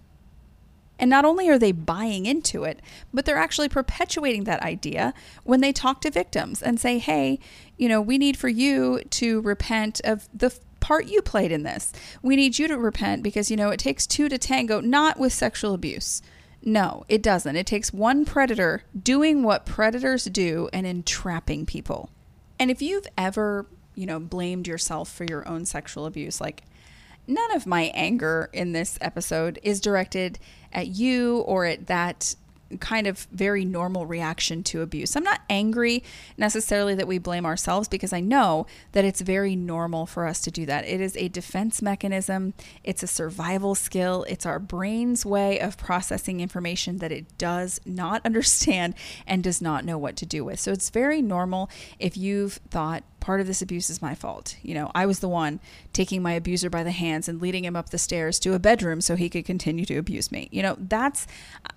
And 1.00 1.08
not 1.08 1.24
only 1.24 1.48
are 1.48 1.58
they 1.58 1.72
buying 1.72 2.26
into 2.26 2.62
it, 2.64 2.80
but 3.12 3.24
they're 3.24 3.38
actually 3.38 3.70
perpetuating 3.70 4.44
that 4.44 4.62
idea 4.62 5.14
when 5.42 5.62
they 5.62 5.72
talk 5.72 6.02
to 6.02 6.10
victims 6.10 6.62
and 6.62 6.78
say, 6.78 6.98
hey, 6.98 7.40
you 7.78 7.88
know, 7.88 8.02
we 8.02 8.18
need 8.18 8.36
for 8.36 8.48
you 8.48 9.00
to 9.10 9.40
repent 9.40 10.02
of 10.04 10.28
the 10.32 10.54
part 10.78 11.06
you 11.06 11.22
played 11.22 11.50
in 11.50 11.62
this. 11.62 11.92
We 12.22 12.36
need 12.36 12.58
you 12.58 12.68
to 12.68 12.76
repent 12.76 13.22
because, 13.22 13.50
you 13.50 13.56
know, 13.56 13.70
it 13.70 13.80
takes 13.80 14.06
two 14.06 14.28
to 14.28 14.36
tango, 14.36 14.80
not 14.80 15.18
with 15.18 15.32
sexual 15.32 15.72
abuse. 15.72 16.20
No, 16.62 17.04
it 17.08 17.22
doesn't. 17.22 17.56
It 17.56 17.66
takes 17.66 17.92
one 17.92 18.26
predator 18.26 18.82
doing 19.02 19.42
what 19.42 19.64
predators 19.64 20.26
do 20.26 20.68
and 20.72 20.86
entrapping 20.86 21.64
people. 21.64 22.10
And 22.58 22.70
if 22.70 22.82
you've 22.82 23.06
ever, 23.16 23.66
you 23.94 24.04
know, 24.04 24.20
blamed 24.20 24.68
yourself 24.68 25.10
for 25.10 25.24
your 25.24 25.48
own 25.48 25.64
sexual 25.64 26.04
abuse, 26.04 26.42
like 26.42 26.64
none 27.30 27.54
of 27.54 27.66
my 27.66 27.84
anger 27.94 28.50
in 28.52 28.72
this 28.72 28.98
episode 29.00 29.58
is 29.62 29.80
directed 29.80 30.38
at 30.72 30.88
you 30.88 31.38
or 31.40 31.64
at 31.64 31.86
that 31.86 32.34
kind 32.78 33.06
of 33.06 33.26
very 33.32 33.64
normal 33.64 34.06
reaction 34.06 34.62
to 34.62 34.82
abuse. 34.82 35.16
I'm 35.16 35.24
not 35.24 35.40
angry 35.50 36.04
necessarily 36.36 36.94
that 36.94 37.08
we 37.08 37.18
blame 37.18 37.44
ourselves 37.44 37.88
because 37.88 38.12
I 38.12 38.20
know 38.20 38.66
that 38.92 39.04
it's 39.04 39.20
very 39.20 39.56
normal 39.56 40.06
for 40.06 40.26
us 40.26 40.40
to 40.42 40.50
do 40.50 40.64
that. 40.66 40.86
It 40.86 41.00
is 41.00 41.16
a 41.16 41.28
defense 41.28 41.82
mechanism, 41.82 42.54
it's 42.84 43.02
a 43.02 43.08
survival 43.08 43.74
skill, 43.74 44.24
it's 44.28 44.46
our 44.46 44.60
brain's 44.60 45.26
way 45.26 45.58
of 45.58 45.76
processing 45.76 46.40
information 46.40 46.98
that 46.98 47.10
it 47.10 47.36
does 47.38 47.80
not 47.84 48.22
understand 48.24 48.94
and 49.26 49.42
does 49.42 49.60
not 49.60 49.84
know 49.84 49.98
what 49.98 50.16
to 50.16 50.26
do 50.26 50.44
with. 50.44 50.60
So 50.60 50.70
it's 50.70 50.90
very 50.90 51.22
normal 51.22 51.68
if 51.98 52.16
you've 52.16 52.60
thought, 52.70 53.02
part 53.20 53.40
of 53.40 53.46
this 53.46 53.62
abuse 53.62 53.90
is 53.90 54.02
my 54.02 54.14
fault. 54.14 54.56
You 54.62 54.74
know, 54.74 54.90
I 54.94 55.06
was 55.06 55.20
the 55.20 55.28
one 55.28 55.60
taking 55.92 56.22
my 56.22 56.32
abuser 56.32 56.70
by 56.70 56.82
the 56.82 56.90
hands 56.90 57.28
and 57.28 57.40
leading 57.40 57.64
him 57.64 57.76
up 57.76 57.90
the 57.90 57.98
stairs 57.98 58.38
to 58.40 58.54
a 58.54 58.58
bedroom 58.58 59.00
so 59.00 59.16
he 59.16 59.28
could 59.28 59.44
continue 59.44 59.84
to 59.86 59.98
abuse 59.98 60.32
me. 60.32 60.48
You 60.50 60.62
know, 60.62 60.76
that's, 60.78 61.26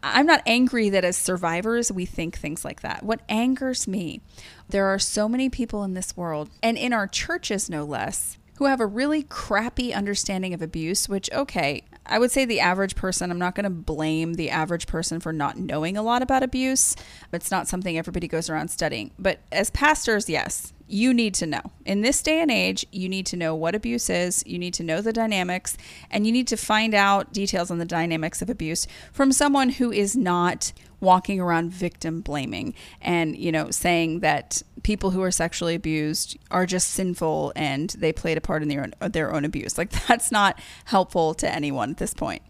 I'm 0.02 0.26
not 0.26 0.42
angry 0.46 0.90
that 0.90 1.06
as 1.06 1.18
survivors 1.18 1.92
we 1.92 2.06
think 2.06 2.38
things 2.38 2.64
like 2.64 2.82
that. 2.82 3.04
What 3.04 3.22
angers 3.30 3.88
me, 3.88 4.22
there 4.70 4.86
are 4.86 5.00
so 5.00 5.30
many 5.30 5.50
people 5.50 5.84
in 5.84 5.94
this 5.94 6.18
world, 6.18 6.50
and 6.62 6.78
in 6.78 6.94
our 6.94 7.08
churches 7.08 7.70
no 7.70 7.84
less, 7.84 8.38
who 8.58 8.66
have 8.66 8.80
a 8.80 8.86
really 8.86 9.24
crappy 9.24 9.94
understanding 9.94 10.54
of 10.54 10.62
abuse, 10.62 11.10
which, 11.10 11.30
okay, 11.34 11.84
I 12.06 12.20
would 12.20 12.32
say 12.32 12.46
the 12.46 12.60
average 12.60 12.96
person, 12.96 13.32
I'm 13.32 13.40
not 13.40 13.56
going 13.56 13.64
to 13.64 13.70
blame 13.70 14.36
the 14.36 14.50
average 14.50 14.88
person 14.88 15.20
for 15.20 15.34
not 15.34 15.58
knowing 15.58 15.98
a 15.98 16.04
lot 16.04 16.22
about 16.22 16.44
abuse. 16.44 16.96
It's 17.32 17.50
not 17.50 17.68
something 17.68 17.98
everybody 17.98 18.28
goes 18.28 18.50
around 18.50 18.70
studying. 18.70 19.12
But 19.18 19.40
as 19.52 19.70
pastors, 19.72 20.30
yes, 20.30 20.72
you 20.88 21.14
need 21.14 21.34
to 21.36 21.46
know. 21.46 21.62
In 21.86 22.02
this 22.02 22.22
day 22.22 22.42
and 22.42 22.52
age, 22.52 22.86
you 22.92 23.10
need 23.10 23.26
to 23.28 23.38
know 23.38 23.56
what 23.56 23.76
abuse 23.76 24.10
is, 24.10 24.44
you 24.46 24.60
need 24.60 24.74
to 24.76 24.84
know 24.84 25.02
the 25.02 25.14
dynamics, 25.14 25.78
and 26.12 26.26
you 26.26 26.32
need 26.32 26.48
to 26.48 26.58
find 26.58 26.94
out 26.94 27.34
details 27.34 27.72
on 27.72 27.78
the 27.78 27.86
dynamics 27.86 28.42
of 28.42 28.50
abuse 28.50 28.88
from 29.12 29.32
someone 29.32 29.70
who 29.70 29.92
is 29.92 30.16
not 30.16 30.74
walking 31.00 31.40
around 31.40 31.72
victim 31.72 32.22
blaming 32.22 32.74
and, 33.02 33.38
you 33.38 33.52
know, 33.52 33.70
saying 33.70 34.22
that 34.22 34.64
people 34.84 35.12
who 35.12 35.22
are 35.22 35.32
sexually 35.32 35.76
abused 35.76 36.38
are 36.50 36.66
just 36.66 36.90
sinful 36.90 37.52
and 37.56 37.90
they 37.92 38.14
played 38.14 38.38
a 38.38 38.42
part 38.42 38.62
in 38.62 38.70
their 38.70 38.84
own, 38.84 39.12
their 39.12 39.34
own 39.34 39.44
abuse. 39.46 39.78
Like 39.78 39.90
that's 40.08 40.32
not 40.32 40.58
helpful 40.86 41.34
to 41.36 41.54
anyone 41.54 41.92
at 41.92 41.98
this 41.98 42.14
point. 42.14 42.42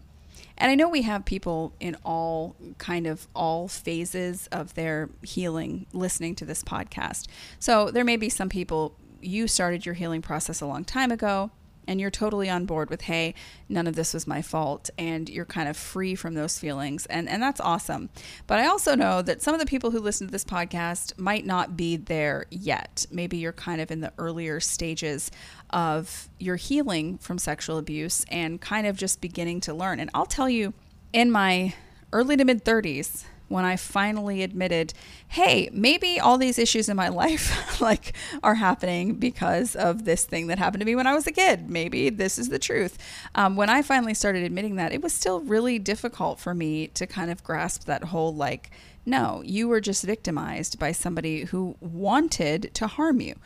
And 0.64 0.70
I 0.70 0.76
know 0.76 0.88
we 0.88 1.02
have 1.02 1.26
people 1.26 1.74
in 1.78 1.94
all 2.06 2.56
kind 2.78 3.06
of 3.06 3.28
all 3.34 3.68
phases 3.68 4.46
of 4.50 4.72
their 4.72 5.10
healing 5.20 5.84
listening 5.92 6.34
to 6.36 6.46
this 6.46 6.62
podcast. 6.62 7.26
So 7.58 7.90
there 7.90 8.02
may 8.02 8.16
be 8.16 8.30
some 8.30 8.48
people 8.48 8.96
you 9.20 9.46
started 9.46 9.84
your 9.84 9.94
healing 9.94 10.22
process 10.22 10.62
a 10.62 10.66
long 10.66 10.82
time 10.82 11.10
ago 11.10 11.50
and 11.86 12.00
you're 12.00 12.10
totally 12.10 12.48
on 12.48 12.64
board 12.66 12.90
with 12.90 13.02
hey 13.02 13.34
none 13.68 13.86
of 13.86 13.94
this 13.96 14.14
was 14.14 14.26
my 14.26 14.42
fault 14.42 14.90
and 14.98 15.28
you're 15.28 15.44
kind 15.44 15.68
of 15.68 15.76
free 15.76 16.14
from 16.14 16.34
those 16.34 16.58
feelings 16.58 17.06
and 17.06 17.28
and 17.28 17.42
that's 17.42 17.60
awesome. 17.60 18.08
But 18.46 18.58
i 18.58 18.66
also 18.66 18.94
know 18.94 19.22
that 19.22 19.42
some 19.42 19.54
of 19.54 19.60
the 19.60 19.66
people 19.66 19.90
who 19.90 20.00
listen 20.00 20.26
to 20.26 20.32
this 20.32 20.44
podcast 20.44 21.18
might 21.18 21.46
not 21.46 21.76
be 21.76 21.96
there 21.96 22.46
yet. 22.50 23.06
Maybe 23.10 23.36
you're 23.36 23.52
kind 23.52 23.80
of 23.80 23.90
in 23.90 24.00
the 24.00 24.12
earlier 24.18 24.60
stages 24.60 25.30
of 25.70 26.28
your 26.38 26.56
healing 26.56 27.18
from 27.18 27.38
sexual 27.38 27.78
abuse 27.78 28.24
and 28.28 28.60
kind 28.60 28.86
of 28.86 28.96
just 28.96 29.20
beginning 29.20 29.60
to 29.60 29.74
learn. 29.74 30.00
And 30.00 30.10
i'll 30.14 30.26
tell 30.26 30.48
you 30.48 30.72
in 31.12 31.30
my 31.30 31.74
early 32.12 32.36
to 32.36 32.44
mid 32.44 32.64
30s 32.64 33.24
when 33.54 33.64
I 33.64 33.76
finally 33.76 34.42
admitted, 34.42 34.92
hey, 35.28 35.70
maybe 35.72 36.18
all 36.18 36.38
these 36.38 36.58
issues 36.58 36.88
in 36.88 36.96
my 36.96 37.08
life 37.22 37.80
like 37.80 38.12
are 38.42 38.56
happening 38.56 39.14
because 39.14 39.76
of 39.76 40.04
this 40.04 40.24
thing 40.24 40.48
that 40.48 40.58
happened 40.58 40.80
to 40.80 40.84
me 40.84 40.96
when 40.96 41.06
I 41.06 41.14
was 41.14 41.28
a 41.28 41.32
kid. 41.32 41.70
Maybe 41.70 42.10
this 42.10 42.36
is 42.36 42.48
the 42.48 42.58
truth. 42.58 42.98
Um, 43.36 43.54
when 43.54 43.70
I 43.70 43.82
finally 43.82 44.12
started 44.12 44.42
admitting 44.42 44.74
that, 44.76 44.92
it 44.92 45.02
was 45.02 45.12
still 45.12 45.40
really 45.40 45.78
difficult 45.78 46.40
for 46.40 46.52
me 46.52 46.88
to 46.88 47.06
kind 47.06 47.30
of 47.30 47.44
grasp 47.44 47.84
that 47.84 48.04
whole 48.04 48.34
like, 48.34 48.72
no, 49.06 49.40
you 49.44 49.68
were 49.68 49.80
just 49.80 50.02
victimized 50.02 50.80
by 50.80 50.90
somebody 50.90 51.44
who 51.44 51.76
wanted 51.80 52.74
to 52.74 52.88
harm 52.88 53.20
you 53.20 53.36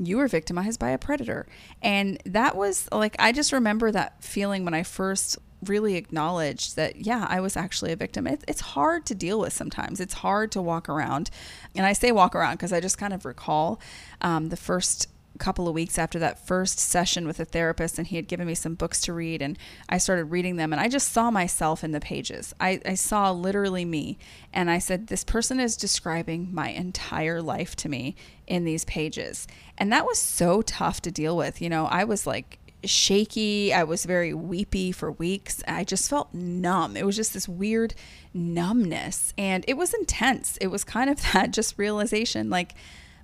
you 0.00 0.16
were 0.16 0.28
victimized 0.28 0.80
by 0.80 0.90
a 0.90 0.98
predator. 0.98 1.46
And 1.82 2.20
that 2.24 2.56
was 2.56 2.88
like, 2.92 3.16
I 3.18 3.32
just 3.32 3.52
remember 3.52 3.90
that 3.92 4.22
feeling 4.22 4.64
when 4.64 4.74
I 4.74 4.82
first 4.82 5.38
really 5.64 5.96
acknowledged 5.96 6.76
that, 6.76 6.96
yeah, 6.96 7.26
I 7.28 7.40
was 7.40 7.56
actually 7.56 7.92
a 7.92 7.96
victim. 7.96 8.26
It, 8.26 8.42
it's 8.48 8.60
hard 8.60 9.04
to 9.06 9.14
deal 9.14 9.38
with 9.38 9.52
sometimes. 9.52 10.00
It's 10.00 10.14
hard 10.14 10.50
to 10.52 10.62
walk 10.62 10.88
around. 10.88 11.30
And 11.74 11.84
I 11.84 11.92
say 11.92 12.12
walk 12.12 12.34
around 12.34 12.54
because 12.54 12.72
I 12.72 12.80
just 12.80 12.96
kind 12.98 13.12
of 13.12 13.24
recall 13.24 13.80
um, 14.22 14.48
the 14.48 14.56
first 14.56 15.08
couple 15.40 15.66
of 15.66 15.74
weeks 15.74 15.98
after 15.98 16.18
that 16.18 16.46
first 16.46 16.78
session 16.78 17.26
with 17.26 17.40
a 17.40 17.44
therapist 17.44 17.98
and 17.98 18.06
he 18.06 18.16
had 18.16 18.28
given 18.28 18.46
me 18.46 18.54
some 18.54 18.74
books 18.74 19.00
to 19.00 19.12
read 19.12 19.42
and 19.42 19.58
I 19.88 19.98
started 19.98 20.26
reading 20.26 20.56
them 20.56 20.72
and 20.72 20.80
I 20.80 20.88
just 20.88 21.12
saw 21.12 21.30
myself 21.30 21.82
in 21.82 21.92
the 21.92 22.00
pages. 22.00 22.54
I, 22.60 22.80
I 22.84 22.94
saw 22.94 23.32
literally 23.32 23.84
me 23.84 24.18
and 24.52 24.70
I 24.70 24.78
said, 24.78 25.06
This 25.06 25.24
person 25.24 25.58
is 25.58 25.76
describing 25.76 26.54
my 26.54 26.68
entire 26.68 27.42
life 27.42 27.74
to 27.76 27.88
me 27.88 28.14
in 28.46 28.64
these 28.64 28.84
pages. 28.84 29.48
And 29.78 29.90
that 29.92 30.04
was 30.04 30.18
so 30.18 30.62
tough 30.62 31.00
to 31.02 31.10
deal 31.10 31.36
with. 31.36 31.62
You 31.62 31.70
know, 31.70 31.86
I 31.86 32.04
was 32.04 32.26
like 32.26 32.58
shaky. 32.84 33.72
I 33.72 33.84
was 33.84 34.04
very 34.04 34.34
weepy 34.34 34.92
for 34.92 35.12
weeks. 35.12 35.62
I 35.66 35.84
just 35.84 36.08
felt 36.08 36.32
numb. 36.32 36.96
It 36.96 37.06
was 37.06 37.16
just 37.16 37.34
this 37.34 37.48
weird 37.48 37.94
numbness 38.32 39.34
and 39.36 39.64
it 39.66 39.76
was 39.76 39.94
intense. 39.94 40.56
It 40.60 40.68
was 40.68 40.84
kind 40.84 41.10
of 41.10 41.20
that 41.32 41.50
just 41.50 41.78
realization 41.78 42.50
like, 42.50 42.74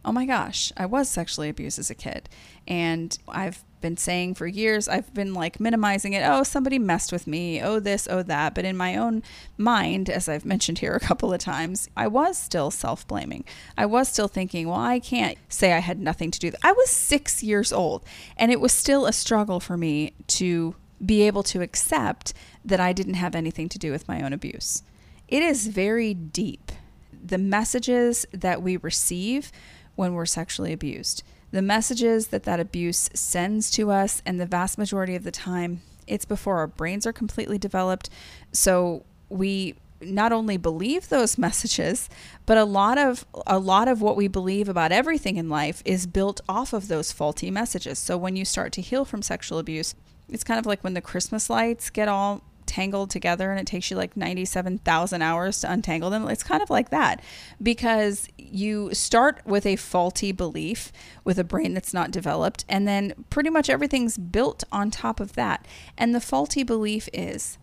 oh 0.07 0.13
my 0.13 0.25
gosh, 0.25 0.73
I 0.77 0.87
was 0.87 1.11
sexually 1.11 1.49
abused 1.49 1.81
as 1.81 1.91
a 1.91 1.95
kid. 1.95 2.29
And 2.69 3.19
I've 3.27 3.65
been 3.81 3.97
saying 3.97 4.35
for 4.35 4.47
years, 4.47 4.89
I've 4.89 5.13
been 5.13 5.35
like 5.35 5.59
minimizing 5.59 6.13
it. 6.13 6.23
Oh, 6.25 6.45
somebody 6.45 6.79
messed 6.79 7.13
with 7.13 7.27
me. 7.27 7.61
Oh, 7.61 7.81
this, 7.81 8.07
oh, 8.09 8.23
that. 8.23 8.55
But 8.55 8.65
in 8.65 8.77
my 8.77 8.97
own 8.97 9.25
mind, 9.59 10.09
as 10.09 10.29
I've 10.29 10.45
mentioned 10.45 10.79
here 10.79 10.95
a 10.95 11.01
couple 11.01 11.33
of 11.33 11.41
times, 11.41 11.91
I 11.97 12.07
was 12.07 12.39
still 12.39 12.71
self 12.71 13.07
blaming. 13.07 13.45
I 13.77 13.87
was 13.87 14.09
still 14.09 14.29
thinking, 14.29 14.69
well, 14.69 14.79
I 14.79 15.01
can't 15.01 15.37
say 15.49 15.73
I 15.73 15.81
had 15.81 16.01
nothing 16.01 16.31
to 16.31 16.39
do. 16.39 16.53
I 16.63 16.73
was 16.73 16.89
six 16.89 17.43
years 17.43 17.73
old, 17.73 18.05
and 18.37 18.53
it 18.53 18.61
was 18.61 18.73
still 18.73 19.07
a 19.07 19.13
struggle 19.13 19.59
for 19.59 19.77
me 19.77 20.15
to 20.29 20.77
be 21.05 21.23
able 21.23 21.43
to 21.43 21.61
accept 21.61 22.33
that 22.65 22.81
I 22.81 22.93
didn't 22.93 23.15
have 23.15 23.35
anything 23.35 23.69
to 23.71 23.79
do 23.79 23.91
with 23.91 24.09
my 24.09 24.23
own 24.23 24.33
abuse. 24.33 24.83
It 25.29 25.43
is 25.43 25.67
very 25.67 26.15
deep. 26.15 26.73
The 27.13 27.39
messages 27.39 28.25
that 28.33 28.63
we 28.63 28.77
receive 28.77 29.51
when 29.97 30.15
we're 30.15 30.27
sexually 30.27 30.73
abused 30.73 31.23
the 31.51 31.63
messages 31.63 32.29
that 32.29 32.43
that 32.43 32.61
abuse 32.61 33.09
sends 33.15 33.71
to 33.73 33.91
us, 33.91 34.23
and 34.27 34.41
the 34.41 34.47
vast 34.47 34.79
majority 34.79 35.15
of 35.15 35.25
the 35.25 35.31
time, 35.31 35.81
it's 36.07 36.25
before 36.25 36.59
our 36.59 36.67
brains 36.67 37.07
are 37.07 37.13
completely 37.13 37.59
developed. 37.59 38.11
So 38.53 39.05
we 39.29 39.75
not 40.01 40.33
only 40.33 40.57
believe 40.57 41.09
those 41.09 41.39
messages, 41.49 42.09
but 42.45 42.59
a 42.59 42.65
lot 42.65 42.99
of 42.99 43.25
a 43.47 43.59
lot 43.59 43.89
of 43.89 44.03
what 44.03 44.17
we 44.17 44.29
believe 44.29 44.69
about 44.69 44.93
everything 44.93 45.37
in 45.37 45.49
life 45.49 45.83
is 45.85 46.07
built 46.07 46.41
off 46.49 46.73
of 46.73 46.89
those 46.89 47.13
faulty 47.13 47.51
messages. 47.51 47.99
So 47.99 48.17
when 48.17 48.37
you 48.37 48.45
start 48.45 48.73
to 48.75 48.83
heal 48.83 49.05
from 49.05 49.23
sexual 49.23 49.59
abuse, 49.59 49.95
it's 50.29 50.45
kind 50.45 50.59
of 50.59 50.67
like 50.67 50.83
when 50.83 50.95
the 50.95 51.01
Christmas 51.01 51.49
lights 51.49 51.91
get 51.91 52.09
all 52.09 52.43
tangled 52.77 53.09
together 53.09 53.51
and 53.51 53.59
it 53.59 53.67
takes 53.67 53.91
you 53.91 53.97
like 53.97 54.15
97,000 54.19 55.23
hours 55.23 55.63
to 55.63 55.73
untangle 55.73 56.11
them. 56.11 56.29
It's 56.29 56.43
kind 56.43 56.63
of 56.63 56.69
like 56.69 56.91
that 56.91 57.23
because 57.63 58.29
you 58.37 58.93
start 58.93 59.41
with 59.47 59.65
a 59.65 59.77
faulty 59.77 60.31
belief 60.31 60.93
with 61.25 61.39
a 61.39 61.45
brain 61.45 61.73
that's 61.73 61.95
not 61.95 62.11
developed, 62.11 62.67
and 62.69 62.87
then 62.87 63.25
pretty 63.31 63.49
much 63.49 63.71
everything's 63.71 64.19
built 64.19 64.63
on 64.71 64.91
top 64.91 65.21
of 65.21 65.33
that. 65.33 65.67
And 65.97 66.15
the 66.15 66.21
faulty 66.21 66.65
belief 66.65 67.09
is 67.15 67.57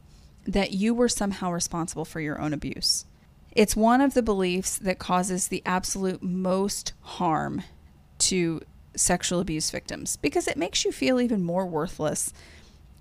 that 0.48 0.72
you 0.72 0.96
were 0.96 1.10
somehow 1.10 1.52
responsible 1.52 2.06
for 2.06 2.20
your 2.20 2.42
own 2.42 2.52
abuse. 2.52 3.06
It's 3.52 3.76
one 3.76 4.02
of 4.02 4.16
the 4.16 4.24
beliefs 4.24 4.80
that 4.80 4.98
causes 4.98 5.48
the 5.48 5.62
absolute 5.64 6.24
most 6.24 6.94
harm 7.02 7.62
to 8.18 8.62
sexual 8.96 9.40
abuse 9.40 9.70
victims 9.70 10.18
because 10.18 10.48
it 10.48 10.58
makes 10.58 10.84
you 10.84 10.92
feel 10.92 11.22
even 11.22 11.44
more 11.44 11.68
worthless 11.68 12.34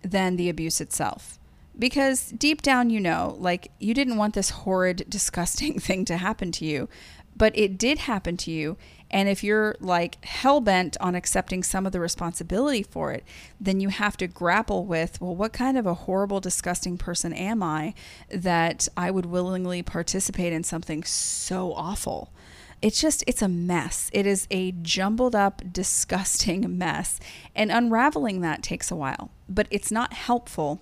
than 0.03 0.37
the 0.37 0.51
abuse 0.51 0.79
itself 0.79 1.39
because 1.79 2.31
deep 2.33 2.63
down 2.63 2.91
you 2.91 3.01
know 3.01 3.37
like 3.39 3.71
you 3.79 3.95
didn't 3.95 4.17
want 4.17 4.35
this 4.35 4.51
horrid 4.51 5.05
disgusting 5.09 5.79
thing 5.79 6.05
to 6.05 6.17
happen 6.17 6.53
to 6.53 6.65
you 6.65 6.89
but 7.37 7.57
it 7.57 7.79
did 7.79 8.01
happen 8.01 8.37
to 8.39 8.51
you. 8.51 8.77
And 9.11 9.29
if 9.29 9.45
you're 9.45 9.77
like 9.79 10.25
hell-bent 10.25 10.97
on 11.01 11.15
accepting 11.15 11.63
some 11.63 11.85
of 11.85 11.93
the 11.93 12.01
responsibility 12.01 12.83
for 12.83 13.13
it 13.13 13.25
then 13.61 13.79
you 13.79 13.91
have 13.91 14.17
to 14.17 14.27
grapple 14.27 14.87
with 14.87 15.21
well 15.21 15.37
what 15.37 15.53
kind 15.53 15.77
of 15.77 15.85
a 15.87 15.93
horrible 15.93 16.41
disgusting 16.41 16.97
person 16.97 17.35
am 17.35 17.63
i 17.63 17.93
that 18.31 18.89
i 18.97 19.11
would 19.11 19.27
willingly 19.27 19.83
participate 19.83 20.53
in 20.53 20.65
something 20.65 21.05
so 21.05 21.75
awful? 21.75 22.33
It's 22.81 23.01
just 23.01 23.23
it's 23.27 23.43
a 23.43 23.49
mess. 23.49 24.11
It 24.13 24.27
is 24.27 24.49
a 24.51 24.73
jumbled 24.73 25.37
up 25.37 25.63
disgusting 25.73 26.79
mess. 26.79 27.21
And 27.55 27.71
unraveling 27.71 28.41
that 28.41 28.63
takes 28.63 28.91
a 28.91 28.97
while 28.97 29.31
but 29.47 29.67
it's 29.71 29.93
not 29.93 30.15
helpful 30.15 30.81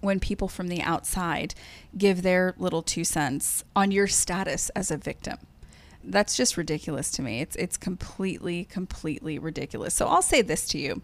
when 0.00 0.20
people 0.20 0.48
from 0.48 0.68
the 0.68 0.82
outside 0.82 1.54
give 1.96 2.22
their 2.22 2.54
little 2.58 2.82
two 2.82 3.04
cents 3.04 3.64
on 3.76 3.90
your 3.90 4.06
status 4.06 4.70
as 4.70 4.90
a 4.90 4.96
victim. 4.96 5.38
That's 6.02 6.34
just 6.34 6.56
ridiculous 6.56 7.10
to 7.12 7.22
me. 7.22 7.42
It's 7.42 7.56
it's 7.56 7.76
completely 7.76 8.64
completely 8.64 9.38
ridiculous. 9.38 9.92
So 9.92 10.06
I'll 10.06 10.22
say 10.22 10.40
this 10.40 10.66
to 10.68 10.78
you: 10.78 11.02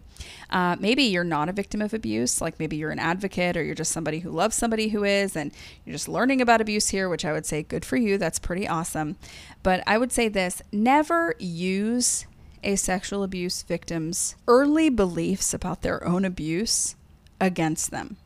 uh, 0.49 0.75
maybe 0.79 1.03
you're 1.03 1.23
not 1.23 1.49
a 1.49 1.53
victim 1.53 1.83
of 1.83 1.93
abuse, 1.93 2.41
like 2.41 2.59
maybe 2.59 2.77
you're 2.77 2.89
an 2.89 2.97
advocate 2.97 3.55
or 3.55 3.63
you're 3.63 3.75
just 3.75 3.91
somebody 3.91 4.19
who 4.19 4.31
loves 4.31 4.55
somebody 4.55 4.89
who 4.89 5.03
is, 5.03 5.35
and 5.35 5.51
you're 5.85 5.93
just 5.93 6.09
learning 6.09 6.41
about 6.41 6.61
abuse 6.61 6.89
here, 6.89 7.09
which 7.09 7.25
I 7.25 7.31
would 7.31 7.45
say 7.45 7.61
good 7.61 7.85
for 7.85 7.95
you. 7.95 8.17
That's 8.17 8.39
pretty 8.39 8.67
awesome. 8.67 9.17
But 9.61 9.83
I 9.85 9.99
would 9.99 10.11
say 10.11 10.29
this: 10.29 10.63
never 10.71 11.35
use 11.37 12.25
a 12.63 12.75
sexual 12.75 13.21
abuse 13.21 13.61
victim's 13.61 14.35
early 14.47 14.89
beliefs 14.89 15.53
about 15.53 15.83
their 15.83 16.03
own 16.07 16.25
abuse 16.25 16.95
against 17.39 17.91
them. 17.91 18.17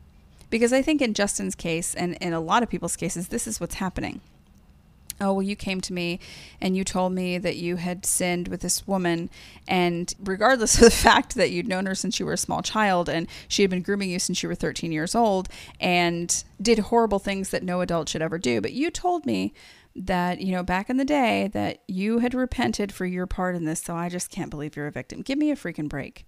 Because 0.52 0.74
I 0.74 0.82
think 0.82 1.00
in 1.00 1.14
Justin's 1.14 1.54
case, 1.54 1.94
and 1.94 2.12
in 2.20 2.34
a 2.34 2.40
lot 2.40 2.62
of 2.62 2.68
people's 2.68 2.94
cases, 2.94 3.28
this 3.28 3.46
is 3.46 3.58
what's 3.58 3.76
happening. 3.76 4.20
Oh, 5.18 5.32
well, 5.32 5.42
you 5.42 5.56
came 5.56 5.80
to 5.80 5.94
me 5.94 6.20
and 6.60 6.76
you 6.76 6.84
told 6.84 7.14
me 7.14 7.38
that 7.38 7.56
you 7.56 7.76
had 7.76 8.04
sinned 8.04 8.48
with 8.48 8.60
this 8.60 8.86
woman. 8.86 9.30
And 9.66 10.12
regardless 10.22 10.74
of 10.78 10.82
the 10.82 10.90
fact 10.90 11.36
that 11.36 11.50
you'd 11.50 11.68
known 11.68 11.86
her 11.86 11.94
since 11.94 12.20
you 12.20 12.26
were 12.26 12.34
a 12.34 12.36
small 12.36 12.60
child 12.60 13.08
and 13.08 13.28
she 13.48 13.62
had 13.62 13.70
been 13.70 13.80
grooming 13.80 14.10
you 14.10 14.18
since 14.18 14.42
you 14.42 14.48
were 14.50 14.54
13 14.54 14.92
years 14.92 15.14
old 15.14 15.48
and 15.80 16.44
did 16.60 16.80
horrible 16.80 17.18
things 17.18 17.48
that 17.48 17.62
no 17.62 17.80
adult 17.80 18.10
should 18.10 18.20
ever 18.20 18.36
do, 18.36 18.60
but 18.60 18.74
you 18.74 18.90
told 18.90 19.24
me 19.24 19.54
that, 19.96 20.42
you 20.42 20.52
know, 20.52 20.62
back 20.62 20.90
in 20.90 20.98
the 20.98 21.04
day 21.06 21.48
that 21.54 21.78
you 21.88 22.18
had 22.18 22.34
repented 22.34 22.92
for 22.92 23.06
your 23.06 23.26
part 23.26 23.56
in 23.56 23.64
this. 23.64 23.80
So 23.80 23.96
I 23.96 24.10
just 24.10 24.30
can't 24.30 24.50
believe 24.50 24.76
you're 24.76 24.86
a 24.86 24.92
victim. 24.92 25.22
Give 25.22 25.38
me 25.38 25.50
a 25.50 25.56
freaking 25.56 25.88
break. 25.88 26.26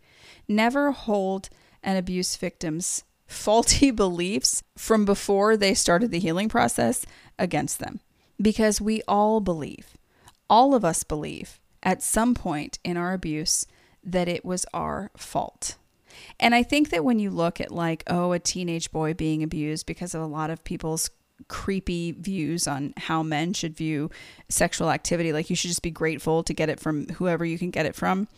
Never 0.48 0.92
hold 0.92 1.50
an 1.82 1.98
abuse 1.98 2.36
victim's 2.36 3.04
faulty 3.26 3.90
beliefs 4.04 4.62
from 4.76 5.04
before 5.04 5.56
they 5.56 5.74
started 5.74 6.10
the 6.10 6.18
healing 6.18 6.48
process 6.48 7.04
against 7.38 7.78
them. 7.78 8.00
Because 8.40 8.80
we 8.80 9.02
all 9.06 9.40
believe, 9.40 9.96
all 10.50 10.74
of 10.74 10.84
us 10.84 11.04
believe 11.04 11.60
at 11.82 12.02
some 12.02 12.34
point 12.34 12.78
in 12.82 12.96
our 12.96 13.12
abuse 13.12 13.66
that 14.02 14.28
it 14.28 14.44
was 14.44 14.66
our 14.74 15.10
fault. 15.16 15.76
And 16.38 16.54
I 16.54 16.62
think 16.62 16.90
that 16.90 17.04
when 17.04 17.18
you 17.18 17.30
look 17.30 17.60
at, 17.60 17.70
like, 17.70 18.04
oh, 18.06 18.32
a 18.32 18.38
teenage 18.38 18.90
boy 18.90 19.14
being 19.14 19.42
abused 19.42 19.86
because 19.86 20.14
of 20.14 20.22
a 20.22 20.26
lot 20.26 20.50
of 20.50 20.64
people's 20.64 21.10
creepy 21.48 22.12
views 22.12 22.66
on 22.66 22.94
how 22.96 23.22
men 23.22 23.52
should 23.52 23.76
view 23.76 24.10
sexual 24.48 24.90
activity. 24.90 25.32
Like 25.32 25.50
you 25.50 25.56
should 25.56 25.68
just 25.68 25.82
be 25.82 25.90
grateful 25.90 26.42
to 26.42 26.54
get 26.54 26.68
it 26.68 26.80
from 26.80 27.08
whoever 27.08 27.44
you 27.44 27.58
can 27.58 27.70
get 27.70 27.86
it 27.86 27.94
from. 27.94 28.28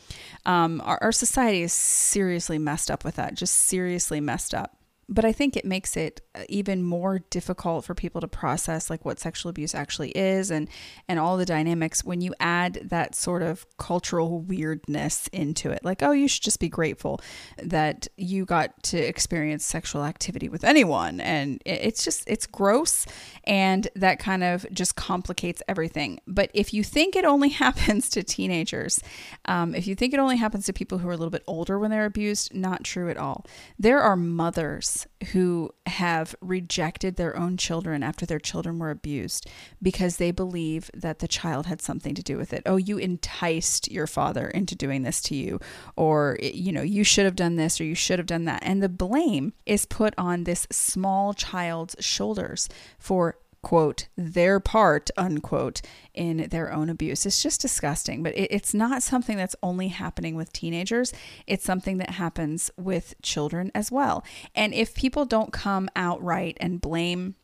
Um, 0.45 0.81
our, 0.85 0.99
our 1.03 1.13
society 1.13 1.63
is 1.63 1.73
seriously 1.73 2.59
messed 2.59 2.91
up 2.91 3.05
with 3.05 3.17
that, 3.17 3.35
just 3.35 3.55
seriously 3.55 4.21
messed 4.21 4.55
up 4.55 4.77
but 5.09 5.25
I 5.25 5.33
think 5.33 5.57
it 5.57 5.65
makes 5.65 5.97
it 5.97 6.21
uh, 6.35 6.43
even 6.49 6.83
more 6.83 7.21
difficult 7.31 7.85
for 7.85 7.95
people 7.95 8.21
to 8.21 8.29
process 8.29 8.91
like 8.91 9.05
what 9.05 9.21
sexual 9.21 9.51
abuse 9.51 9.75
actually 9.75 10.11
is 10.11 10.51
and 10.51 10.69
and 11.09 11.19
all 11.19 11.37
the 11.37 11.45
dynamics 11.45 12.05
when 12.05 12.21
you 12.21 12.35
add 12.41 12.81
that 12.83 13.15
sort 13.15 13.43
of 13.43 13.67
cultural 13.79 14.41
weirdness 14.41 15.29
into 15.29 15.71
it. 15.71 15.85
Like, 15.85 16.03
oh, 16.03 16.11
you 16.11 16.27
should 16.27 16.43
just 16.43 16.59
be 16.59 16.69
grateful 16.69 17.21
that 17.63 18.09
you 18.17 18.45
got 18.45 18.83
to 18.85 18.99
experience 18.99 19.65
sexual 19.65 20.05
activity 20.05 20.49
with 20.49 20.65
anyone 20.65 21.21
and 21.21 21.63
it's 21.65 22.03
just 22.03 22.25
it's 22.27 22.47
gross 22.47 23.07
and 23.45 23.89
that 23.95 24.19
kind 24.19 24.43
of 24.43 24.67
just 24.73 24.97
complicates 24.97 25.63
everything. 25.69 26.19
But 26.27 26.51
if 26.53 26.75
you 26.75 26.83
think 26.83 27.15
it 27.15 27.25
only 27.25 27.49
happens 27.67 28.09
to 28.11 28.25
teenagers, 28.25 29.01
um, 29.45 29.75
if 29.75 29.87
you 29.87 29.95
think 29.95 30.15
it 30.15 30.21
only 30.21 30.37
happens 30.37 30.67
to 30.67 30.73
people 30.73 30.99
who 30.99 31.09
are 31.09 31.13
a 31.13 31.17
little 31.17 31.31
bit 31.31 31.45
older 31.47 31.79
when 31.79 31.91
they're 31.91 32.07
abused, 32.07 32.55
not 32.55 32.83
true 32.83 33.09
at 33.09 33.17
all. 33.17 33.47
There 33.79 34.01
are 34.01 34.17
mothers 34.17 34.96
who 35.33 35.71
have 35.87 36.35
rejected 36.41 37.17
their 37.17 37.37
own 37.37 37.57
children 37.57 38.03
after 38.03 38.25
their 38.25 38.39
children 38.39 38.79
were 38.79 38.91
abused 38.91 39.49
because 39.83 40.17
they 40.17 40.31
believe 40.31 40.91
that 40.95 41.19
the 41.19 41.29
child 41.29 41.67
had 41.67 41.83
something 41.83 42.15
to 42.15 42.23
do 42.23 42.37
with 42.37 42.53
it. 42.53 42.63
Oh, 42.65 42.77
you 42.77 42.99
enticed 42.99 43.91
your 43.91 44.07
father 44.07 44.49
into 44.49 44.75
doing 44.75 45.03
this 45.03 45.21
to 45.23 45.35
you, 45.35 45.59
or, 45.97 46.39
you 46.41 46.73
know, 46.73 46.83
you 46.83 47.05
should 47.05 47.25
have 47.25 47.37
done 47.37 47.57
this 47.57 47.81
or 47.81 47.85
you 47.85 47.95
should 47.95 48.19
have 48.19 48.27
done 48.27 48.45
that. 48.45 48.63
And 48.63 48.83
the 48.83 48.89
blame 48.89 49.53
is 49.67 49.87
put 49.87 50.15
on 50.17 50.45
this 50.45 50.67
small 50.71 51.35
child's 51.35 51.97
shoulders 52.01 52.69
for 52.99 53.37
quote, 53.67 54.07
their 54.17 54.61
part, 54.61 55.11
unquote, 55.17 55.83
in 56.15 56.47
their 56.51 56.73
own 56.73 56.89
abuse. 56.89 57.27
It's 57.27 57.43
just 57.43 57.61
disgusting, 57.61 58.23
but 58.23 58.33
it, 58.37 58.47
it's 58.53 58.73
not 58.73 59.03
something 59.03 59.37
that's 59.37 59.57
only 59.61 59.89
happening 59.89 60.37
with 60.37 60.53
teenagers. 60.53 61.13
It's 61.49 61.65
something 61.65 61.99
that 61.99 62.11
happens 62.11 62.71
with 62.77 63.21
children 63.23 63.73
as 63.75 63.91
well. 63.91 64.25
And 64.55 64.73
if 64.73 64.95
people 64.95 65.25
don't 65.25 65.53
come 65.53 65.89
outright 65.97 66.57
and 66.61 66.81
blame 66.81 67.35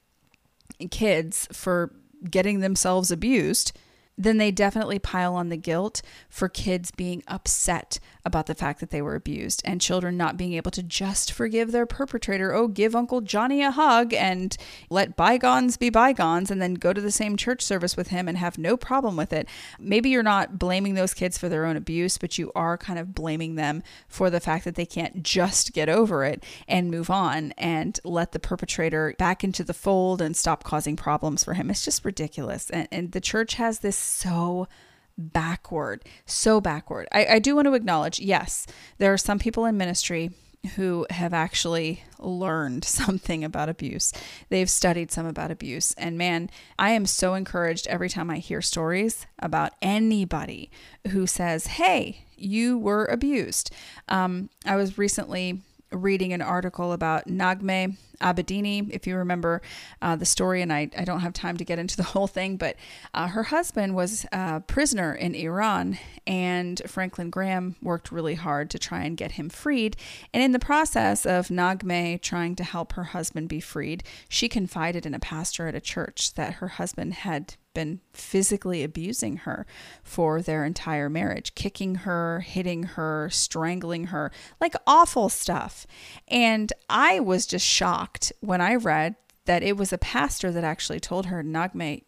kids 0.92 1.48
for 1.50 1.92
getting 2.30 2.60
themselves 2.60 3.10
abused, 3.10 3.76
then 4.18 4.36
they 4.36 4.50
definitely 4.50 4.98
pile 4.98 5.34
on 5.34 5.48
the 5.48 5.56
guilt 5.56 6.02
for 6.28 6.48
kids 6.48 6.90
being 6.90 7.22
upset 7.26 7.98
about 8.24 8.46
the 8.46 8.54
fact 8.54 8.80
that 8.80 8.90
they 8.90 9.02
were 9.02 9.14
abused 9.14 9.62
and 9.64 9.80
children 9.80 10.16
not 10.16 10.36
being 10.36 10.52
able 10.52 10.70
to 10.70 10.82
just 10.82 11.32
forgive 11.32 11.72
their 11.72 11.86
perpetrator. 11.86 12.52
Oh, 12.52 12.68
give 12.68 12.94
Uncle 12.94 13.20
Johnny 13.20 13.62
a 13.62 13.70
hug 13.70 14.12
and 14.12 14.56
let 14.90 15.16
bygones 15.16 15.76
be 15.76 15.90
bygones 15.90 16.50
and 16.50 16.60
then 16.60 16.74
go 16.74 16.92
to 16.92 17.00
the 17.00 17.10
same 17.10 17.36
church 17.36 17.62
service 17.62 17.96
with 17.96 18.08
him 18.08 18.28
and 18.28 18.38
have 18.38 18.58
no 18.58 18.76
problem 18.76 19.16
with 19.16 19.32
it. 19.32 19.48
Maybe 19.80 20.10
you're 20.10 20.22
not 20.22 20.58
blaming 20.58 20.94
those 20.94 21.14
kids 21.14 21.38
for 21.38 21.48
their 21.48 21.64
own 21.64 21.76
abuse, 21.76 22.18
but 22.18 22.38
you 22.38 22.52
are 22.54 22.78
kind 22.78 22.98
of 22.98 23.14
blaming 23.14 23.56
them 23.56 23.82
for 24.06 24.30
the 24.30 24.40
fact 24.40 24.64
that 24.64 24.74
they 24.74 24.86
can't 24.86 25.22
just 25.22 25.72
get 25.72 25.88
over 25.88 26.24
it 26.24 26.44
and 26.68 26.90
move 26.90 27.10
on 27.10 27.52
and 27.58 27.98
let 28.04 28.32
the 28.32 28.38
perpetrator 28.38 29.14
back 29.18 29.42
into 29.42 29.64
the 29.64 29.74
fold 29.74 30.22
and 30.22 30.36
stop 30.36 30.62
causing 30.64 30.96
problems 30.96 31.42
for 31.42 31.54
him. 31.54 31.70
It's 31.70 31.84
just 31.84 32.04
ridiculous. 32.04 32.70
And, 32.70 32.86
and 32.92 33.12
the 33.12 33.20
church 33.20 33.54
has 33.54 33.80
this 33.80 34.01
so 34.02 34.68
backward, 35.16 36.04
so 36.26 36.60
backward. 36.60 37.08
I, 37.12 37.26
I 37.26 37.38
do 37.38 37.54
want 37.54 37.66
to 37.66 37.74
acknowledge 37.74 38.20
yes, 38.20 38.66
there 38.98 39.12
are 39.12 39.18
some 39.18 39.38
people 39.38 39.64
in 39.64 39.76
ministry 39.76 40.30
who 40.76 41.06
have 41.10 41.34
actually 41.34 42.04
learned 42.18 42.84
something 42.84 43.44
about 43.44 43.68
abuse. 43.68 44.12
They've 44.48 44.70
studied 44.70 45.10
some 45.10 45.26
about 45.26 45.50
abuse. 45.50 45.92
And 45.94 46.16
man, 46.16 46.50
I 46.78 46.90
am 46.90 47.06
so 47.06 47.34
encouraged 47.34 47.86
every 47.88 48.08
time 48.08 48.30
I 48.30 48.38
hear 48.38 48.62
stories 48.62 49.26
about 49.38 49.72
anybody 49.82 50.70
who 51.08 51.26
says, 51.26 51.66
hey, 51.66 52.24
you 52.36 52.78
were 52.78 53.04
abused. 53.06 53.72
Um, 54.08 54.50
I 54.64 54.76
was 54.76 54.98
recently 54.98 55.62
reading 55.90 56.32
an 56.32 56.42
article 56.42 56.92
about 56.92 57.26
Naghmeh 57.26 57.96
Abedini, 58.22 58.88
if 58.90 59.06
you 59.06 59.16
remember 59.16 59.62
uh, 60.00 60.16
the 60.16 60.24
story, 60.24 60.62
and 60.62 60.72
I, 60.72 60.88
I 60.96 61.04
don't 61.04 61.20
have 61.20 61.32
time 61.32 61.56
to 61.56 61.64
get 61.64 61.78
into 61.78 61.96
the 61.96 62.02
whole 62.12 62.26
thing, 62.26 62.56
but 62.56 62.76
uh, 63.14 63.28
her 63.28 63.44
husband 63.44 63.94
was 63.94 64.26
a 64.32 64.60
prisoner 64.60 65.14
in 65.14 65.34
Iran, 65.34 65.98
and 66.26 66.80
Franklin 66.86 67.30
Graham 67.30 67.76
worked 67.82 68.12
really 68.12 68.34
hard 68.34 68.70
to 68.70 68.78
try 68.78 69.02
and 69.02 69.16
get 69.16 69.32
him 69.32 69.48
freed. 69.48 69.96
And 70.32 70.42
in 70.42 70.52
the 70.52 70.58
process 70.58 71.26
of 71.26 71.48
Naghmeh 71.48 72.20
trying 72.20 72.56
to 72.56 72.64
help 72.64 72.92
her 72.92 73.04
husband 73.04 73.48
be 73.48 73.60
freed, 73.60 74.04
she 74.28 74.48
confided 74.48 75.04
in 75.06 75.14
a 75.14 75.18
pastor 75.18 75.66
at 75.66 75.74
a 75.74 75.80
church 75.80 76.34
that 76.34 76.54
her 76.54 76.68
husband 76.68 77.14
had 77.14 77.56
been 77.74 78.00
physically 78.12 78.82
abusing 78.82 79.38
her 79.38 79.66
for 80.02 80.42
their 80.42 80.64
entire 80.64 81.08
marriage, 81.08 81.54
kicking 81.54 81.96
her, 81.96 82.40
hitting 82.40 82.82
her, 82.82 83.28
strangling 83.30 84.04
her, 84.04 84.30
like 84.60 84.74
awful 84.86 85.28
stuff. 85.28 85.86
And 86.28 86.72
I 86.88 87.20
was 87.20 87.46
just 87.46 87.66
shocked 87.66 88.11
when 88.40 88.60
I 88.60 88.74
read 88.74 89.16
that 89.46 89.62
it 89.62 89.76
was 89.76 89.92
a 89.92 89.98
pastor 89.98 90.52
that 90.52 90.64
actually 90.64 91.00
told 91.00 91.26
her, 91.26 91.42
Naghmeh, 91.42 92.02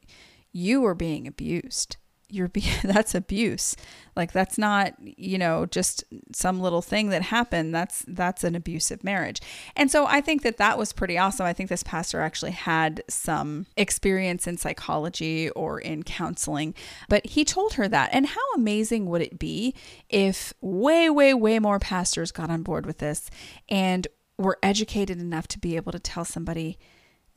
you 0.52 0.80
were 0.80 0.94
being 0.94 1.26
abused. 1.26 1.96
You're 2.28 2.48
be- 2.48 2.72
that's 2.84 3.14
abuse. 3.14 3.76
Like 4.16 4.32
that's 4.32 4.56
not 4.56 4.94
you 5.00 5.36
know 5.36 5.66
just 5.66 6.04
some 6.32 6.60
little 6.60 6.80
thing 6.80 7.10
that 7.10 7.22
happened. 7.22 7.74
That's 7.74 8.04
that's 8.08 8.44
an 8.44 8.54
abusive 8.54 9.04
marriage. 9.04 9.40
And 9.76 9.90
so 9.90 10.06
i 10.06 10.20
think 10.20 10.42
that 10.42 10.56
that 10.56 10.78
was 10.78 10.92
pretty 10.92 11.18
awesome. 11.18 11.46
I 11.46 11.52
think 11.52 11.68
this 11.68 11.82
pastor 11.82 12.20
actually 12.20 12.52
had 12.52 13.02
some 13.08 13.66
experience 13.76 14.46
in 14.46 14.56
psychology 14.56 15.50
or 15.50 15.80
in 15.80 16.02
counseling 16.02 16.74
but 17.08 17.26
he 17.26 17.44
told 17.44 17.74
her 17.74 17.88
that. 17.88 18.10
And 18.12 18.26
how 18.26 18.52
amazing 18.54 19.06
would 19.06 19.22
it 19.22 19.38
be 19.38 19.74
if 20.08 20.54
way 20.60 21.10
way 21.10 21.34
way 21.34 21.58
more 21.58 21.78
pastors 21.78 22.32
got 22.32 22.50
on 22.50 22.62
board 22.62 22.86
with 22.86 22.98
this 22.98 23.28
and 23.68 24.06
were 24.38 24.58
educated 24.62 25.20
enough 25.20 25.46
to 25.48 25.58
be 25.58 25.76
able 25.76 25.92
to 25.92 25.98
tell 25.98 26.24
somebody 26.24 26.78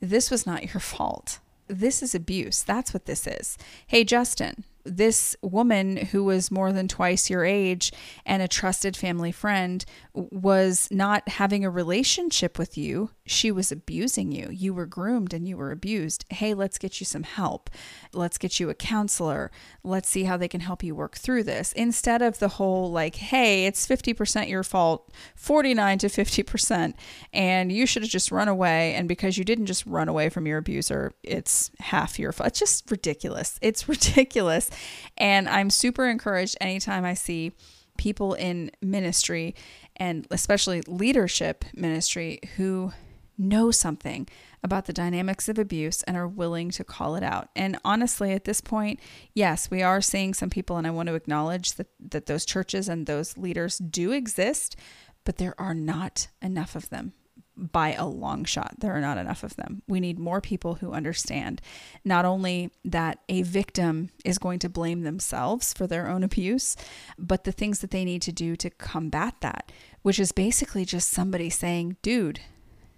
this 0.00 0.30
was 0.30 0.46
not 0.46 0.72
your 0.72 0.80
fault 0.80 1.40
this 1.68 2.02
is 2.02 2.14
abuse. 2.14 2.62
That's 2.62 2.92
what 2.92 3.06
this 3.06 3.26
is. 3.26 3.56
Hey, 3.86 4.02
Justin, 4.02 4.64
this 4.84 5.36
woman 5.42 5.96
who 5.96 6.24
was 6.24 6.50
more 6.50 6.72
than 6.72 6.88
twice 6.88 7.28
your 7.30 7.44
age 7.44 7.92
and 8.24 8.42
a 8.42 8.48
trusted 8.48 8.96
family 8.96 9.32
friend 9.32 9.84
was 10.14 10.88
not 10.90 11.28
having 11.28 11.64
a 11.64 11.70
relationship 11.70 12.58
with 12.58 12.76
you. 12.78 13.10
She 13.30 13.50
was 13.50 13.70
abusing 13.70 14.32
you. 14.32 14.48
You 14.50 14.74
were 14.74 14.86
groomed 14.86 15.32
and 15.32 15.46
you 15.46 15.56
were 15.56 15.70
abused. 15.70 16.24
Hey, 16.30 16.54
let's 16.54 16.78
get 16.78 17.00
you 17.00 17.06
some 17.06 17.22
help. 17.22 17.70
Let's 18.12 18.38
get 18.38 18.58
you 18.58 18.70
a 18.70 18.74
counselor. 18.74 19.50
Let's 19.84 20.08
see 20.08 20.24
how 20.24 20.36
they 20.36 20.48
can 20.48 20.60
help 20.60 20.82
you 20.82 20.94
work 20.94 21.16
through 21.16 21.44
this. 21.44 21.72
Instead 21.72 22.22
of 22.22 22.38
the 22.38 22.48
whole 22.48 22.90
like, 22.90 23.16
hey, 23.16 23.66
it's 23.66 23.86
50% 23.86 24.48
your 24.48 24.62
fault, 24.62 25.12
49 25.36 25.98
to 25.98 26.06
50%, 26.08 26.94
and 27.32 27.70
you 27.70 27.86
should 27.86 28.02
have 28.02 28.10
just 28.10 28.32
run 28.32 28.48
away. 28.48 28.94
And 28.94 29.08
because 29.08 29.38
you 29.38 29.44
didn't 29.44 29.66
just 29.66 29.86
run 29.86 30.08
away 30.08 30.28
from 30.28 30.46
your 30.46 30.58
abuser, 30.58 31.12
it's 31.22 31.70
half 31.80 32.18
your 32.18 32.32
fault. 32.32 32.48
It's 32.48 32.58
just 32.58 32.90
ridiculous. 32.90 33.58
It's 33.62 33.88
ridiculous. 33.88 34.70
And 35.16 35.48
I'm 35.48 35.70
super 35.70 36.08
encouraged 36.08 36.56
anytime 36.60 37.04
I 37.04 37.14
see 37.14 37.52
people 37.98 38.34
in 38.34 38.70
ministry 38.80 39.54
and 39.96 40.26
especially 40.30 40.80
leadership 40.86 41.64
ministry 41.74 42.40
who 42.56 42.92
know 43.38 43.70
something 43.70 44.28
about 44.62 44.86
the 44.86 44.92
dynamics 44.92 45.48
of 45.48 45.58
abuse 45.58 46.02
and 46.02 46.16
are 46.16 46.26
willing 46.26 46.70
to 46.70 46.84
call 46.84 47.14
it 47.14 47.22
out. 47.22 47.48
And 47.54 47.78
honestly, 47.84 48.32
at 48.32 48.44
this 48.44 48.60
point, 48.60 48.98
yes, 49.34 49.70
we 49.70 49.82
are 49.82 50.00
seeing 50.00 50.34
some 50.34 50.50
people, 50.50 50.76
and 50.76 50.86
I 50.86 50.90
want 50.90 51.08
to 51.08 51.14
acknowledge 51.14 51.74
that, 51.74 51.88
that 52.00 52.26
those 52.26 52.44
churches 52.44 52.88
and 52.88 53.06
those 53.06 53.36
leaders 53.36 53.78
do 53.78 54.12
exist, 54.12 54.76
but 55.24 55.36
there 55.36 55.54
are 55.58 55.74
not 55.74 56.28
enough 56.42 56.74
of 56.74 56.90
them 56.90 57.12
by 57.58 57.92
a 57.92 58.06
long 58.06 58.44
shot. 58.44 58.76
There 58.78 58.94
are 58.94 59.00
not 59.00 59.18
enough 59.18 59.42
of 59.42 59.56
them. 59.56 59.82
We 59.88 60.00
need 60.00 60.18
more 60.18 60.40
people 60.40 60.76
who 60.76 60.92
understand 60.92 61.60
not 62.04 62.24
only 62.24 62.70
that 62.84 63.18
a 63.28 63.42
victim 63.42 64.10
is 64.24 64.38
going 64.38 64.60
to 64.60 64.68
blame 64.68 65.02
themselves 65.02 65.72
for 65.72 65.86
their 65.86 66.08
own 66.08 66.22
abuse, 66.22 66.76
but 67.18 67.44
the 67.44 67.52
things 67.52 67.80
that 67.80 67.90
they 67.90 68.04
need 68.04 68.22
to 68.22 68.32
do 68.32 68.54
to 68.56 68.70
combat 68.70 69.34
that, 69.40 69.72
which 70.02 70.20
is 70.20 70.30
basically 70.30 70.84
just 70.84 71.10
somebody 71.10 71.50
saying, 71.50 71.96
dude, 72.00 72.40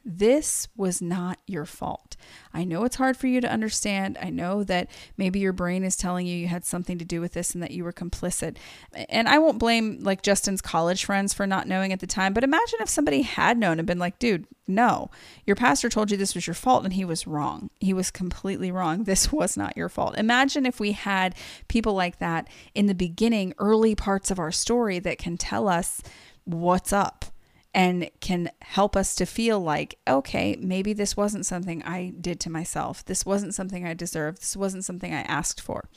this 0.04 0.68
was 0.76 1.02
not 1.02 1.38
your 1.46 1.66
fault. 1.66 2.16
I 2.54 2.64
know 2.64 2.84
it's 2.84 2.96
hard 2.96 3.16
for 3.16 3.26
you 3.26 3.40
to 3.40 3.50
understand. 3.50 4.16
I 4.20 4.30
know 4.30 4.64
that 4.64 4.88
maybe 5.16 5.40
your 5.40 5.52
brain 5.52 5.84
is 5.84 5.96
telling 5.96 6.26
you 6.26 6.36
you 6.36 6.48
had 6.48 6.64
something 6.64 6.98
to 6.98 7.04
do 7.04 7.20
with 7.20 7.34
this 7.34 7.54
and 7.54 7.62
that 7.62 7.70
you 7.70 7.84
were 7.84 7.92
complicit. 7.92 8.56
And 9.08 9.28
I 9.28 9.38
won't 9.38 9.58
blame 9.58 10.00
like 10.00 10.22
Justin's 10.22 10.62
college 10.62 11.04
friends 11.04 11.34
for 11.34 11.46
not 11.46 11.68
knowing 11.68 11.92
at 11.92 12.00
the 12.00 12.06
time, 12.06 12.32
but 12.32 12.44
imagine 12.44 12.78
if 12.80 12.88
somebody 12.88 13.22
had 13.22 13.58
known 13.58 13.78
and 13.78 13.86
been 13.86 13.98
like, 13.98 14.18
dude, 14.18 14.46
no, 14.66 15.10
your 15.44 15.56
pastor 15.56 15.88
told 15.88 16.10
you 16.10 16.16
this 16.16 16.34
was 16.34 16.46
your 16.46 16.54
fault 16.54 16.84
and 16.84 16.92
he 16.94 17.04
was 17.04 17.26
wrong. 17.26 17.70
He 17.80 17.92
was 17.92 18.10
completely 18.10 18.70
wrong. 18.70 19.04
This 19.10 19.32
was 19.32 19.56
not 19.56 19.76
your 19.76 19.88
fault. 19.88 20.16
Imagine 20.16 20.64
if 20.64 20.78
we 20.78 20.92
had 20.92 21.34
people 21.66 21.94
like 21.94 22.20
that 22.20 22.46
in 22.76 22.86
the 22.86 22.94
beginning, 22.94 23.54
early 23.58 23.96
parts 23.96 24.30
of 24.30 24.38
our 24.38 24.52
story 24.52 25.00
that 25.00 25.18
can 25.18 25.36
tell 25.36 25.66
us 25.66 26.00
what's 26.44 26.92
up 26.92 27.24
and 27.72 28.10
can 28.20 28.50
help 28.62 28.96
us 28.96 29.14
to 29.14 29.26
feel 29.26 29.60
like, 29.60 29.98
okay, 30.08 30.56
maybe 30.60 30.92
this 30.92 31.16
wasn't 31.16 31.46
something 31.46 31.82
I 31.84 32.12
did 32.20 32.40
to 32.40 32.50
myself. 32.50 33.04
This 33.04 33.24
wasn't 33.24 33.54
something 33.54 33.86
I 33.86 33.94
deserved. 33.94 34.40
This 34.40 34.56
wasn't 34.56 34.84
something 34.84 35.14
I 35.14 35.22
asked 35.22 35.60
for. 35.60 35.88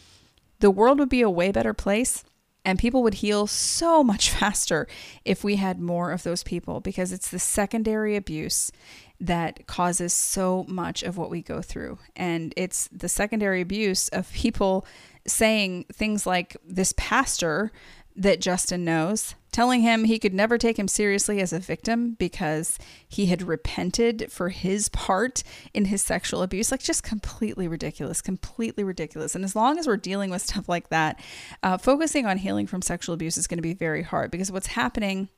The 0.60 0.72
world 0.72 1.00
would 1.00 1.10
be 1.10 1.22
a 1.22 1.30
way 1.30 1.52
better 1.52 1.74
place 1.74 2.24
and 2.66 2.80
people 2.80 3.04
would 3.04 3.16
heal 3.16 3.48
so 3.48 4.04
much 4.12 4.30
faster 4.30 4.88
if 5.26 5.44
we 5.44 5.56
had 5.56 5.80
more 5.80 6.12
of 6.12 6.24
those 6.24 6.44
people 6.44 6.80
because 6.80 7.12
it's 7.12 7.30
the 7.30 7.40
secondary 7.40 8.16
abuse 8.16 8.72
that 9.20 9.68
causes 9.68 10.14
so 10.14 10.66
much 10.68 11.02
of 11.02 11.18
what 11.18 11.30
we 11.30 11.42
go 11.42 11.62
through. 11.62 11.98
And 12.16 12.54
it's 12.58 12.90
the 12.92 13.10
secondary 13.10 13.62
abuse 13.62 14.10
of 14.10 14.32
people 14.34 14.86
saying 15.26 15.86
things 15.94 16.28
like 16.28 16.58
this 16.66 16.94
pastor 16.98 17.72
that 18.16 18.42
Justin 18.42 18.84
knows, 18.84 19.36
telling 19.54 19.82
him 19.82 20.04
he 20.04 20.20
could 20.20 20.34
never 20.34 20.58
take 20.58 20.78
him 20.78 20.88
seriously 20.88 21.40
as 21.40 21.54
a 21.54 21.60
victim 21.60 22.16
because 22.16 22.78
he 23.08 23.28
had 23.28 23.42
repented 23.42 24.32
for 24.32 24.50
his 24.50 24.90
part 24.90 25.44
in 25.74 25.86
his 25.86 26.04
sexual 26.04 26.42
abuse. 26.42 26.72
Like, 26.72 26.84
just 26.84 27.04
completely 27.04 27.68
ridiculous, 27.68 28.22
completely 28.22 28.84
ridiculous. 28.84 29.36
And 29.36 29.46
as 29.46 29.56
long 29.56 29.80
as 29.80 29.88
we're 29.88 29.98
dealing 29.98 30.30
with 30.30 30.42
stuff 30.42 30.68
like 30.68 30.90
that, 30.90 31.22
uh, 31.62 31.78
focusing 31.78 32.26
on 32.26 32.38
healing 32.38 32.68
from 32.68 32.82
sexual 32.82 33.14
abuse 33.14 33.38
is 33.38 33.48
going 33.48 33.60
to 33.60 33.64
be 33.64 33.74
very 33.74 34.02
hard 34.02 34.32
because 34.32 34.52
what's 34.52 34.68
happening 34.68 35.30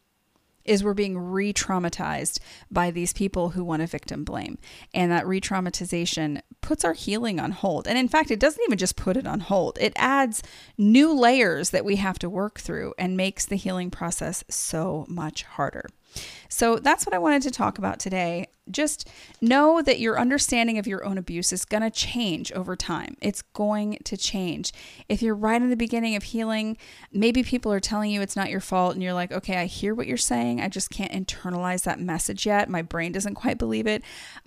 is 0.65 0.84
we're 0.84 0.93
being 0.93 1.17
re 1.17 1.54
traumatized 1.54 2.39
by 2.69 2.91
these 2.91 3.13
people 3.13 3.49
who 3.49 3.63
want 3.63 3.82
to 3.82 3.88
victim 3.88 4.23
blame. 4.23 4.58
And 4.93 5.12
that 5.12 5.28
re 5.28 5.39
traumatization 5.39 6.41
puts 6.62 6.84
our 6.84 6.93
healing 6.93 7.39
on 7.39 7.51
hold. 7.51 7.88
And 7.88 7.97
in 7.97 8.08
fact, 8.08 8.32
it 8.32 8.39
doesn't 8.39 8.63
even 8.63 8.78
just 8.78 8.95
put 8.95 9.17
it 9.17 9.28
on 9.28 9.41
hold, 9.41 9.78
it 9.80 9.93
adds 9.95 10.43
new 10.78 11.13
layers 11.13 11.69
that 11.69 11.86
we 11.86 11.97
have 11.97 12.19
to 12.19 12.30
work 12.30 12.60
through 12.60 12.93
and 12.97 13.15
makes 13.15 13.45
the 13.45 13.56
healing 13.56 13.91
process 13.91 14.43
so 14.49 15.06
much 15.08 15.43
harder. 15.43 15.88
So 16.49 16.78
that's 16.78 17.06
what 17.06 17.13
I 17.13 17.19
wanted 17.19 17.41
to 17.43 17.51
talk 17.51 17.78
about 17.78 17.99
today. 17.99 18.47
Just 18.71 19.10
know 19.41 19.82
that 19.82 19.99
your 19.99 20.19
understanding 20.19 20.78
of 20.78 20.88
your 20.88 21.06
own 21.06 21.17
abuse 21.17 21.54
is 21.54 21.65
going 21.65 21.84
to 21.84 21.91
change 21.91 22.51
over 22.54 22.75
time. 22.75 23.15
It's 23.21 23.41
going 23.41 23.99
to 24.06 24.17
change. 24.17 24.71
If 25.08 25.21
you're 25.21 25.36
right 25.36 25.62
in 25.62 25.69
the 25.69 25.75
beginning 25.75 26.15
of 26.15 26.23
healing, 26.23 26.78
maybe 27.12 27.43
people 27.43 27.71
are 27.71 27.80
telling 27.80 28.12
you 28.12 28.21
it's 28.21 28.36
not 28.36 28.49
your 28.49 28.62
fault, 28.62 28.93
and 28.93 29.04
you're 29.04 29.13
like, 29.13 29.32
okay, 29.32 29.58
I 29.58 29.65
hear 29.65 29.93
what 29.93 30.08
you're 30.08 30.17
saying. 30.17 30.62
I 30.62 30.69
just 30.69 30.89
can't 30.89 31.12
internalize 31.12 31.84
that 31.84 31.99
message 31.99 32.45
yet. 32.45 32.69
My 32.69 32.82
brain 32.82 33.12
doesn't 33.12 33.36
quite 33.36 33.58
believe 33.58 33.88
it. 33.88 34.01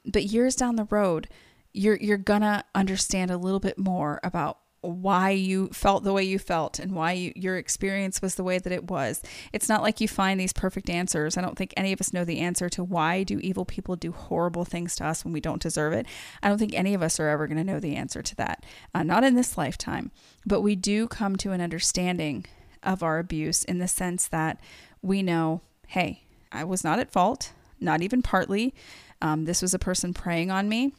But 0.05 0.25
years 0.25 0.57
down 0.57 0.77
the 0.77 0.89
road, 0.91 1.29
you're 1.73 1.97
you're 1.97 2.17
gonna 2.17 2.65
understand 2.75 3.31
a 3.31 3.37
little 3.37 3.61
bit 3.61 3.79
more 3.79 4.21
about 4.25 4.59
why 4.89 5.31
you 5.31 5.69
felt 5.69 6.05
the 6.05 6.13
way 6.13 6.23
you 6.23 6.39
felt 6.39 6.79
and 6.79 6.93
why 6.93 7.13
you, 7.13 7.33
your 7.37 7.57
experience 7.57 8.23
was 8.23 8.35
the 8.35 8.45
way 8.45 8.59
that 8.59 8.73
it 8.73 8.91
was. 8.91 9.23
It's 9.53 9.69
not 9.69 9.83
like 9.83 10.01
you 10.01 10.09
find 10.09 10.39
these 10.39 10.53
perfect 10.53 10.91
answers. 10.91 11.37
I 11.37 11.41
don't 11.41 11.57
think 11.57 11.75
any 11.77 11.93
of 11.93 12.01
us 12.01 12.13
know 12.13 12.25
the 12.25 12.41
answer 12.41 12.69
to 12.71 12.85
why 12.85 13.23
do 13.23 13.39
evil 13.39 13.65
people 13.65 13.97
do 13.97 14.13
horrible 14.13 14.65
things 14.65 14.97
to 14.97 15.07
us 15.07 15.25
when 15.25 15.33
we 15.33 15.41
don't 15.41 15.63
deserve 15.63 15.93
it. 15.93 16.07
I 16.43 16.49
don't 16.49 16.59
think 16.59 16.75
any 16.75 16.95
of 16.95 17.03
us 17.03 17.21
are 17.21 17.29
ever 17.29 17.47
going 17.47 17.59
to 17.59 17.65
know 17.65 17.81
the 17.81 17.97
answer 17.97 18.23
to 18.23 18.37
that. 18.37 18.65
Uh, 18.95 19.03
not 19.03 19.25
in 19.25 19.35
this 19.35 19.59
lifetime, 19.59 20.11
but 20.47 20.61
we 20.61 20.77
do 20.77 21.07
come 21.07 21.37
to 21.37 21.53
an 21.53 21.61
understanding 21.61 22.47
of 22.83 23.03
our 23.03 23.19
abuse 23.19 23.65
in 23.65 23.79
the 23.79 23.89
sense 23.89 24.29
that 24.29 24.61
we 25.03 25.23
know, 25.23 25.61
hey, 25.89 26.23
I 26.51 26.65
was 26.65 26.85
not 26.85 26.99
at 26.99 27.11
fault, 27.11 27.53
not 27.81 28.03
even 28.03 28.23
partly. 28.23 28.75
Um, 29.21 29.45
this 29.45 29.63
was 29.63 29.75
a 29.75 29.79
person 29.79 30.15
preying 30.15 30.51
on 30.51 30.69
me 30.69 30.93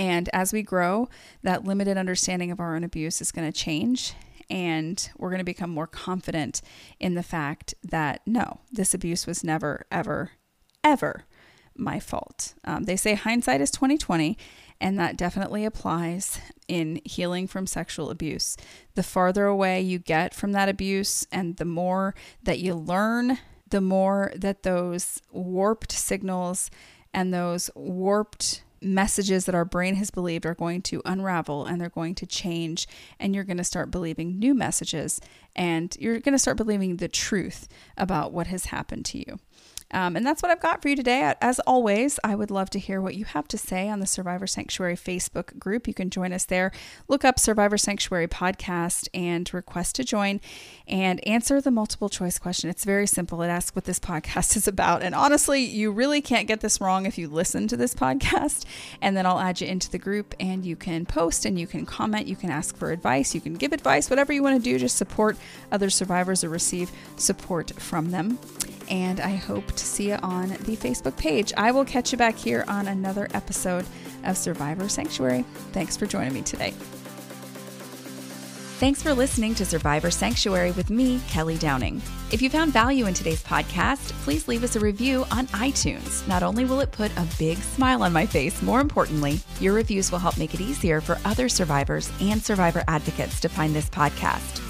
and 0.00 0.30
as 0.32 0.50
we 0.50 0.62
grow, 0.62 1.10
that 1.42 1.66
limited 1.66 1.98
understanding 1.98 2.50
of 2.50 2.58
our 2.58 2.74
own 2.74 2.84
abuse 2.84 3.20
is 3.20 3.30
going 3.30 3.52
to 3.52 3.56
change. 3.56 4.14
And 4.48 5.10
we're 5.18 5.28
going 5.28 5.40
to 5.40 5.44
become 5.44 5.68
more 5.68 5.86
confident 5.86 6.62
in 6.98 7.16
the 7.16 7.22
fact 7.22 7.74
that 7.84 8.22
no, 8.26 8.60
this 8.72 8.94
abuse 8.94 9.26
was 9.26 9.44
never, 9.44 9.84
ever, 9.92 10.30
ever 10.82 11.26
my 11.76 12.00
fault. 12.00 12.54
Um, 12.64 12.84
they 12.84 12.96
say 12.96 13.12
hindsight 13.12 13.60
is 13.60 13.70
2020, 13.70 14.38
and 14.80 14.98
that 14.98 15.18
definitely 15.18 15.66
applies 15.66 16.40
in 16.66 17.02
healing 17.04 17.46
from 17.46 17.66
sexual 17.66 18.08
abuse. 18.08 18.56
The 18.94 19.02
farther 19.02 19.44
away 19.44 19.82
you 19.82 19.98
get 19.98 20.32
from 20.32 20.52
that 20.52 20.70
abuse, 20.70 21.26
and 21.30 21.58
the 21.58 21.66
more 21.66 22.14
that 22.42 22.58
you 22.58 22.74
learn, 22.74 23.36
the 23.68 23.82
more 23.82 24.32
that 24.34 24.62
those 24.62 25.20
warped 25.30 25.92
signals 25.92 26.70
and 27.12 27.34
those 27.34 27.70
warped 27.74 28.62
messages 28.82 29.44
that 29.44 29.54
our 29.54 29.64
brain 29.64 29.94
has 29.96 30.10
believed 30.10 30.46
are 30.46 30.54
going 30.54 30.82
to 30.82 31.02
unravel 31.04 31.66
and 31.66 31.80
they're 31.80 31.88
going 31.88 32.14
to 32.14 32.26
change 32.26 32.86
and 33.18 33.34
you're 33.34 33.44
going 33.44 33.56
to 33.56 33.64
start 33.64 33.90
believing 33.90 34.38
new 34.38 34.54
messages 34.54 35.20
and 35.54 35.96
you're 35.98 36.20
going 36.20 36.32
to 36.32 36.38
start 36.38 36.56
believing 36.56 36.96
the 36.96 37.08
truth 37.08 37.68
about 37.96 38.32
what 38.32 38.46
has 38.46 38.66
happened 38.66 39.04
to 39.04 39.18
you. 39.18 39.38
Um, 39.92 40.16
and 40.16 40.24
that's 40.24 40.42
what 40.42 40.50
I've 40.50 40.60
got 40.60 40.82
for 40.82 40.88
you 40.88 40.96
today. 40.96 41.34
As 41.40 41.58
always, 41.60 42.18
I 42.22 42.34
would 42.34 42.50
love 42.50 42.70
to 42.70 42.78
hear 42.78 43.00
what 43.00 43.14
you 43.14 43.24
have 43.24 43.48
to 43.48 43.58
say 43.58 43.88
on 43.88 44.00
the 44.00 44.06
Survivor 44.06 44.46
Sanctuary 44.46 44.96
Facebook 44.96 45.58
group. 45.58 45.88
You 45.88 45.94
can 45.94 46.10
join 46.10 46.32
us 46.32 46.44
there. 46.44 46.70
Look 47.08 47.24
up 47.24 47.38
Survivor 47.38 47.76
Sanctuary 47.76 48.28
podcast 48.28 49.08
and 49.12 49.52
request 49.52 49.96
to 49.96 50.04
join 50.04 50.40
and 50.86 51.26
answer 51.26 51.60
the 51.60 51.70
multiple 51.70 52.08
choice 52.08 52.38
question. 52.38 52.70
It's 52.70 52.84
very 52.84 53.06
simple. 53.06 53.42
It 53.42 53.48
asks 53.48 53.74
what 53.74 53.84
this 53.84 53.98
podcast 54.10 54.56
is 54.56 54.68
about. 54.68 55.02
And 55.02 55.14
honestly, 55.14 55.62
you 55.62 55.90
really 55.90 56.20
can't 56.20 56.48
get 56.48 56.60
this 56.60 56.80
wrong 56.80 57.06
if 57.06 57.18
you 57.18 57.28
listen 57.28 57.66
to 57.68 57.76
this 57.76 57.94
podcast. 58.00 58.64
And 59.00 59.16
then 59.16 59.26
I'll 59.26 59.40
add 59.40 59.60
you 59.60 59.66
into 59.66 59.90
the 59.90 59.98
group 59.98 60.34
and 60.38 60.64
you 60.64 60.76
can 60.76 61.04
post 61.04 61.44
and 61.44 61.58
you 61.58 61.66
can 61.66 61.86
comment. 61.86 62.26
You 62.26 62.36
can 62.36 62.50
ask 62.50 62.76
for 62.76 62.92
advice. 62.92 63.34
You 63.34 63.40
can 63.40 63.54
give 63.54 63.72
advice, 63.72 64.08
whatever 64.08 64.32
you 64.32 64.42
want 64.42 64.56
to 64.56 64.62
do. 64.62 64.78
Just 64.78 64.96
support 64.96 65.36
other 65.72 65.90
survivors 65.90 66.44
or 66.44 66.48
receive 66.48 66.90
support 67.16 67.70
from 67.80 68.10
them 68.10 68.38
and 68.90 69.20
I 69.20 69.36
hope 69.36 69.66
to 69.72 69.84
see 69.84 70.08
you 70.08 70.16
on 70.22 70.48
the 70.48 70.76
Facebook 70.76 71.16
page. 71.16 71.52
I 71.56 71.70
will 71.70 71.84
catch 71.84 72.12
you 72.12 72.18
back 72.18 72.36
here 72.36 72.64
on 72.68 72.88
another 72.88 73.28
episode 73.32 73.86
of 74.24 74.36
Survivor 74.36 74.88
Sanctuary. 74.88 75.44
Thanks 75.72 75.96
for 75.96 76.06
joining 76.06 76.34
me 76.34 76.42
today. 76.42 76.74
Thanks 78.80 79.02
for 79.02 79.12
listening 79.12 79.54
to 79.56 79.66
Survivor 79.66 80.10
Sanctuary 80.10 80.72
with 80.72 80.88
me, 80.88 81.20
Kelly 81.28 81.58
Downing. 81.58 82.00
If 82.32 82.40
you 82.40 82.48
found 82.48 82.72
value 82.72 83.04
in 83.04 83.12
today's 83.12 83.42
podcast, 83.42 84.12
please 84.22 84.48
leave 84.48 84.64
us 84.64 84.74
a 84.74 84.80
review 84.80 85.26
on 85.30 85.48
iTunes. 85.48 86.26
Not 86.26 86.42
only 86.42 86.64
will 86.64 86.80
it 86.80 86.90
put 86.90 87.14
a 87.18 87.28
big 87.38 87.58
smile 87.58 88.02
on 88.02 88.12
my 88.14 88.24
face, 88.24 88.62
more 88.62 88.80
importantly, 88.80 89.38
your 89.60 89.74
reviews 89.74 90.10
will 90.10 90.18
help 90.18 90.38
make 90.38 90.54
it 90.54 90.62
easier 90.62 91.02
for 91.02 91.18
other 91.26 91.46
survivors 91.46 92.10
and 92.22 92.42
survivor 92.42 92.82
advocates 92.88 93.38
to 93.40 93.50
find 93.50 93.74
this 93.74 93.90
podcast. 93.90 94.69